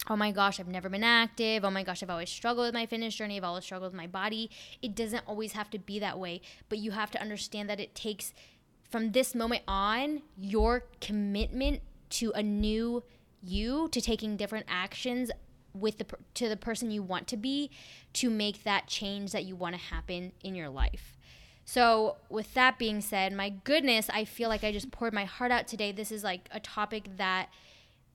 oh 0.09 0.17
my 0.17 0.31
gosh, 0.31 0.61
I've 0.61 0.69
never 0.69 0.89
been 0.89 1.03
active. 1.03 1.65
Oh 1.65 1.71
my 1.71 1.83
gosh, 1.83 2.03
I've 2.03 2.11
always 2.11 2.31
struggled 2.31 2.67
with 2.67 2.75
my 2.75 2.87
fitness 2.87 3.15
journey. 3.15 3.37
I've 3.37 3.45
always 3.45 3.65
struggled 3.65 3.93
with 3.93 3.97
my 3.97 4.07
body. 4.07 4.51
It 4.81 4.95
doesn't 4.95 5.25
always 5.27 5.53
have 5.53 5.71
to 5.71 5.79
be 5.79 5.99
that 5.99 6.19
way, 6.19 6.43
but 6.69 6.79
you 6.79 6.93
have 6.93 7.11
to 7.13 7.21
understand 7.21 7.69
that 7.71 7.81
it 7.81 7.95
takes 7.95 8.33
from 8.89 9.13
this 9.13 9.35
moment 9.35 9.63
on 9.67 10.23
your 10.39 10.85
commitment 11.01 11.81
to 12.11 12.33
a 12.33 12.43
new 12.43 13.03
you, 13.43 13.89
to 13.93 14.01
taking 14.01 14.37
different 14.37 14.67
actions 14.69 15.31
with 15.75 15.99
the 15.99 16.07
to 16.35 16.49
the 16.49 16.57
person 16.57 16.91
you 16.91 17.03
want 17.03 17.27
to 17.29 17.37
be 17.37 17.71
to 18.15 18.31
make 18.31 18.65
that 18.65 18.87
change 18.87 19.33
that 19.33 19.45
you 19.45 19.55
want 19.55 19.75
to 19.75 19.81
happen 19.81 20.33
in 20.43 20.55
your 20.55 20.69
life. 20.69 21.17
So, 21.65 22.17
with 22.29 22.55
that 22.55 22.79
being 22.79 23.01
said, 23.01 23.33
my 23.33 23.51
goodness, 23.51 24.09
I 24.13 24.25
feel 24.25 24.49
like 24.49 24.63
I 24.63 24.73
just 24.73 24.93
poured 24.93 25.13
my 25.13 25.25
heart 25.25 25.51
out 25.51 25.67
today. 25.67 25.91
This 25.93 26.13
is 26.13 26.23
like 26.23 26.49
a 26.53 26.61
topic 26.61 27.17
that 27.17 27.49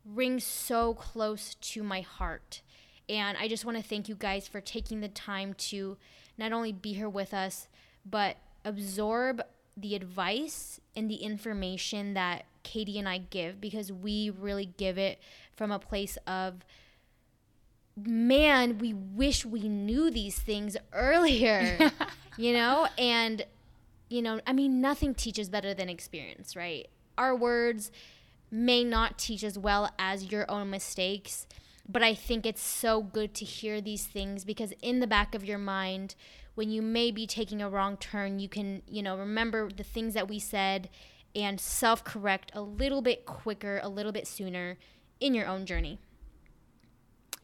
rings 0.06 0.44
so 0.46 0.94
close 0.94 1.56
to 1.56 1.84
my 1.84 2.02
heart. 2.02 2.62
And 3.10 3.38
I 3.38 3.50
just 3.50 3.66
want 3.66 3.78
to 3.78 3.84
thank 3.84 4.08
you 4.08 4.16
guys 4.16 4.48
for 4.48 4.62
taking 4.62 5.02
the 5.02 5.10
time 5.10 5.54
to 5.56 5.98
not 6.38 6.54
only 6.54 6.72
be 6.72 6.94
here 6.94 7.10
with 7.10 7.34
us, 7.34 7.68
but 8.06 8.38
absorb 8.64 9.42
the 9.76 9.96
advice 9.96 10.80
and 10.96 11.10
the 11.10 11.16
information 11.16 12.14
that 12.14 12.46
Katie 12.64 13.00
and 13.00 13.08
I 13.08 13.20
give 13.20 13.60
because 13.60 13.92
we 13.92 14.30
really 14.30 14.74
give 14.78 14.98
it 14.98 15.20
from 15.56 15.72
a 15.72 15.80
place 15.80 16.18
of 16.28 16.66
man, 17.98 18.78
we 18.78 18.94
wish 18.94 19.46
we 19.46 19.68
knew 19.68 20.10
these 20.10 20.38
things 20.40 20.78
earlier, 20.94 21.92
you 22.38 22.54
know? 22.54 22.88
And, 22.98 23.46
you 24.10 24.22
know, 24.22 24.40
I 24.46 24.54
mean, 24.54 24.82
nothing 24.82 25.14
teaches 25.14 25.50
better 25.50 25.74
than 25.74 25.90
experience, 25.90 26.56
right? 26.56 26.90
Our 27.18 27.36
words 27.36 27.92
may 28.50 28.84
not 28.84 29.18
teach 29.18 29.44
as 29.44 29.58
well 29.58 29.94
as 29.98 30.32
your 30.32 30.50
own 30.50 30.70
mistakes, 30.70 31.48
but 31.88 32.04
I 32.04 32.14
think 32.14 32.46
it's 32.46 32.62
so 32.62 33.02
good 33.02 33.34
to 33.36 33.46
hear 33.46 33.82
these 33.82 34.06
things 34.06 34.44
because 34.46 34.74
in 34.82 35.00
the 35.00 35.08
back 35.08 35.36
of 35.36 35.44
your 35.46 35.58
mind, 35.58 36.16
when 36.62 36.70
you 36.70 36.84
may 36.84 37.10
be 37.10 37.26
taking 37.26 37.60
a 37.60 37.68
wrong 37.68 37.98
turn, 37.98 38.38
you 38.38 38.48
can, 38.48 38.84
you 38.88 39.02
know, 39.02 39.18
remember 39.18 39.68
the 39.76 39.82
things 39.82 40.14
that 40.14 40.28
we 40.28 40.38
said 40.38 40.92
and 41.36 41.60
self 41.60 42.04
correct 42.04 42.52
a 42.54 42.62
little 42.62 43.02
bit 43.02 43.26
quicker, 43.26 43.80
a 43.82 43.90
little 43.90 44.12
bit 44.12 44.28
sooner 44.28 44.78
in 45.20 45.34
your 45.34 45.48
own 45.48 45.66
journey. 45.66 45.98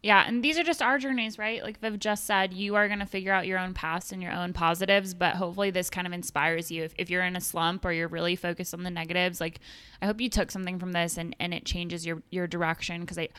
Yeah, 0.03 0.23
and 0.27 0.43
these 0.43 0.60
are 0.60 0.63
just 0.63 0.84
our 0.84 0.99
journeys, 0.99 1.39
right? 1.39 1.63
Like 1.63 1.80
Viv 1.80 1.97
just 1.97 2.27
said, 2.27 2.53
you 2.53 2.75
are 2.75 2.88
going 2.88 2.99
to 2.99 3.08
figure 3.08 3.34
out 3.34 3.47
your 3.47 3.58
own 3.58 3.73
past 3.73 4.12
and 4.12 4.21
your 4.21 4.34
own 4.34 4.53
positives, 4.53 5.15
but 5.15 5.34
hopefully 5.34 5.71
this 5.71 5.89
kind 5.89 6.06
of 6.06 6.13
inspires 6.13 6.69
you. 6.69 6.84
If, 6.84 6.93
if 6.99 7.10
you're 7.10 7.23
in 7.23 7.36
a 7.36 7.41
slump 7.41 7.86
or 7.86 7.91
you're 7.91 8.08
really 8.08 8.36
focused 8.36 8.75
on 8.75 8.84
the 8.84 8.91
negatives, 8.91 9.41
like 9.41 9.62
I 9.99 10.06
hope 10.06 10.21
you 10.21 10.30
took 10.30 10.51
something 10.51 10.77
from 10.77 10.91
this 10.91 11.17
and, 11.17 11.36
and 11.39 11.56
it 11.56 11.65
changes 11.65 12.06
your, 12.06 12.21
your 12.30 12.45
direction 12.45 13.01
because 13.01 13.17
I, 13.17 13.30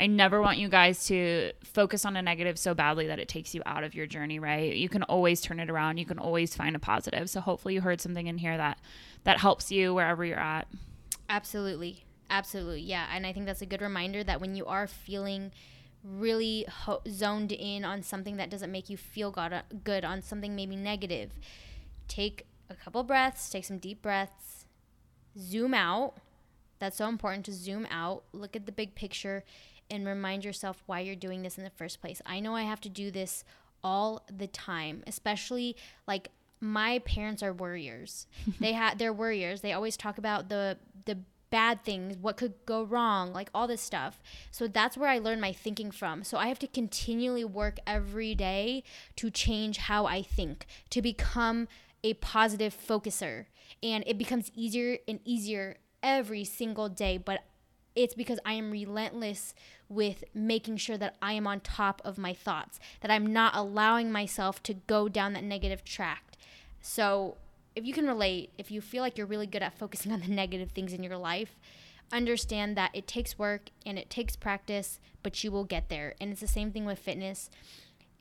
I 0.00 0.06
never 0.06 0.40
want 0.40 0.58
you 0.58 0.68
guys 0.68 1.06
to 1.06 1.52
focus 1.64 2.04
on 2.04 2.16
a 2.16 2.22
negative 2.22 2.58
so 2.58 2.72
badly 2.72 3.08
that 3.08 3.18
it 3.18 3.28
takes 3.28 3.54
you 3.54 3.62
out 3.66 3.82
of 3.82 3.94
your 3.94 4.06
journey, 4.06 4.38
right? 4.38 4.74
You 4.74 4.88
can 4.88 5.02
always 5.04 5.40
turn 5.40 5.58
it 5.58 5.68
around. 5.68 5.98
You 5.98 6.06
can 6.06 6.18
always 6.18 6.54
find 6.54 6.76
a 6.76 6.78
positive. 6.78 7.28
So 7.28 7.40
hopefully 7.40 7.74
you 7.74 7.80
heard 7.80 8.00
something 8.00 8.26
in 8.26 8.38
here 8.38 8.56
that 8.56 8.78
that 9.24 9.38
helps 9.38 9.72
you 9.72 9.94
wherever 9.94 10.24
you're 10.24 10.38
at. 10.38 10.68
Absolutely. 11.28 12.04
Absolutely. 12.30 12.82
Yeah, 12.82 13.06
and 13.12 13.26
I 13.26 13.32
think 13.32 13.46
that's 13.46 13.62
a 13.62 13.66
good 13.66 13.80
reminder 13.80 14.22
that 14.22 14.40
when 14.40 14.54
you 14.54 14.66
are 14.66 14.86
feeling 14.86 15.50
really 16.04 16.66
ho- 16.68 17.02
zoned 17.08 17.52
in 17.52 17.84
on 17.84 18.02
something 18.02 18.36
that 18.36 18.50
doesn't 18.50 18.70
make 18.70 18.88
you 18.88 18.96
feel 18.96 19.30
good, 19.30 19.52
uh, 19.52 19.62
good 19.82 20.04
on 20.04 20.22
something 20.22 20.54
maybe 20.54 20.76
negative, 20.76 21.32
take 22.06 22.46
a 22.70 22.74
couple 22.74 23.02
breaths, 23.02 23.50
take 23.50 23.64
some 23.64 23.78
deep 23.78 24.02
breaths, 24.02 24.66
zoom 25.38 25.74
out. 25.74 26.14
That's 26.78 26.98
so 26.98 27.08
important 27.08 27.44
to 27.46 27.52
zoom 27.52 27.86
out, 27.90 28.22
look 28.32 28.54
at 28.54 28.66
the 28.66 28.72
big 28.72 28.94
picture, 28.94 29.42
and 29.90 30.06
remind 30.06 30.44
yourself 30.44 30.82
why 30.86 31.00
you're 31.00 31.16
doing 31.16 31.42
this 31.42 31.58
in 31.58 31.64
the 31.64 31.70
first 31.70 32.00
place. 32.00 32.20
I 32.26 32.40
know 32.40 32.54
I 32.54 32.62
have 32.62 32.80
to 32.82 32.88
do 32.88 33.10
this 33.10 33.44
all 33.82 34.24
the 34.30 34.46
time, 34.46 35.02
especially 35.06 35.76
like 36.06 36.28
my 36.60 36.98
parents 37.00 37.42
are 37.42 37.52
worriers. 37.52 38.26
they 38.60 38.72
had 38.72 38.98
they're 38.98 39.12
warriors. 39.12 39.60
They 39.60 39.72
always 39.72 39.96
talk 39.96 40.18
about 40.18 40.48
the 40.48 40.78
the 41.04 41.18
bad 41.50 41.82
things, 41.84 42.16
what 42.18 42.36
could 42.36 42.54
go 42.66 42.82
wrong, 42.82 43.32
like 43.32 43.48
all 43.54 43.66
this 43.66 43.80
stuff. 43.80 44.20
So 44.50 44.68
that's 44.68 44.96
where 44.98 45.08
I 45.08 45.18
learned 45.18 45.40
my 45.40 45.52
thinking 45.52 45.90
from. 45.90 46.24
So 46.24 46.36
I 46.36 46.48
have 46.48 46.58
to 46.58 46.66
continually 46.66 47.44
work 47.44 47.78
every 47.86 48.34
day 48.34 48.84
to 49.16 49.30
change 49.30 49.78
how 49.78 50.06
I 50.06 50.22
think, 50.22 50.66
to 50.90 51.00
become 51.00 51.68
a 52.04 52.14
positive 52.14 52.76
focuser. 52.76 53.46
And 53.82 54.04
it 54.06 54.18
becomes 54.18 54.50
easier 54.54 54.98
and 55.06 55.20
easier 55.24 55.76
every 56.02 56.44
single 56.44 56.88
day, 56.88 57.18
but 57.18 57.44
it's 57.98 58.14
because 58.14 58.38
I 58.46 58.52
am 58.52 58.70
relentless 58.70 59.54
with 59.88 60.22
making 60.32 60.76
sure 60.76 60.96
that 60.98 61.16
I 61.20 61.32
am 61.32 61.48
on 61.48 61.58
top 61.58 62.00
of 62.04 62.16
my 62.16 62.32
thoughts, 62.32 62.78
that 63.00 63.10
I'm 63.10 63.26
not 63.26 63.56
allowing 63.56 64.12
myself 64.12 64.62
to 64.64 64.74
go 64.74 65.08
down 65.08 65.32
that 65.32 65.42
negative 65.42 65.84
track. 65.84 66.34
So, 66.80 67.38
if 67.74 67.84
you 67.84 67.92
can 67.92 68.06
relate, 68.06 68.50
if 68.56 68.70
you 68.70 68.80
feel 68.80 69.02
like 69.02 69.18
you're 69.18 69.26
really 69.26 69.48
good 69.48 69.64
at 69.64 69.76
focusing 69.76 70.12
on 70.14 70.20
the 70.20 70.28
negative 70.28 70.70
things 70.70 70.92
in 70.92 71.02
your 71.02 71.16
life, 71.16 71.58
understand 72.12 72.76
that 72.76 72.92
it 72.94 73.08
takes 73.08 73.36
work 73.36 73.70
and 73.84 73.98
it 73.98 74.08
takes 74.08 74.36
practice, 74.36 75.00
but 75.24 75.42
you 75.42 75.50
will 75.50 75.64
get 75.64 75.88
there. 75.88 76.14
And 76.20 76.30
it's 76.30 76.40
the 76.40 76.46
same 76.46 76.70
thing 76.70 76.84
with 76.84 77.00
fitness. 77.00 77.50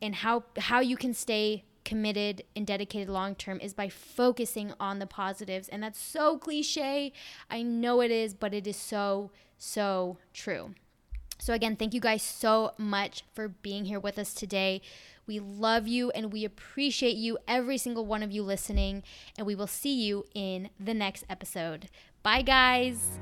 And 0.02 0.16
how 0.16 0.44
how 0.58 0.80
you 0.80 0.98
can 0.98 1.13
stay 1.13 1.66
committed 1.88 2.43
and 2.54 2.67
dedicated 2.67 3.08
long 3.08 3.34
term 3.34 3.62
is 3.62 3.73
by 3.73 3.88
focusing 3.88 4.73
on 4.78 5.00
the 5.00 5.08
positives. 5.08 5.69
And 5.69 5.82
that's 5.82 6.00
so 6.00 6.38
cliche. 6.38 7.13
I 7.50 7.63
know 7.63 8.02
it 8.02 8.12
is, 8.12 8.34
but 8.34 8.54
it 8.54 8.67
is 8.67 8.76
so 8.76 9.32
so 9.58 10.17
true. 10.34 10.76
So, 11.39 11.54
again, 11.54 11.78
thank 11.78 11.93
you 11.93 12.02
guys 12.02 12.23
so 12.23 12.71
much 12.78 13.23
for 13.34 13.47
being 13.47 13.86
here 13.86 14.00
with 14.00 14.19
us 14.19 14.34
today. 14.34 14.82
We 15.28 15.39
love 15.39 15.88
you 15.88 16.10
and 16.12 16.34
we 16.34 16.43
appreciate 16.43 17.15
you, 17.15 17.38
every 17.47 17.78
single 17.78 18.06
one 18.06 18.23
of 18.23 18.32
you 18.32 18.43
listening. 18.43 19.04
And 19.38 19.47
we 19.47 19.56
will 19.56 19.67
see 19.67 19.93
you 19.93 20.26
in 20.34 20.69
the 20.80 20.93
next 20.93 21.23
episode. 21.30 21.89
Bye, 22.21 22.41
guys. 22.41 23.19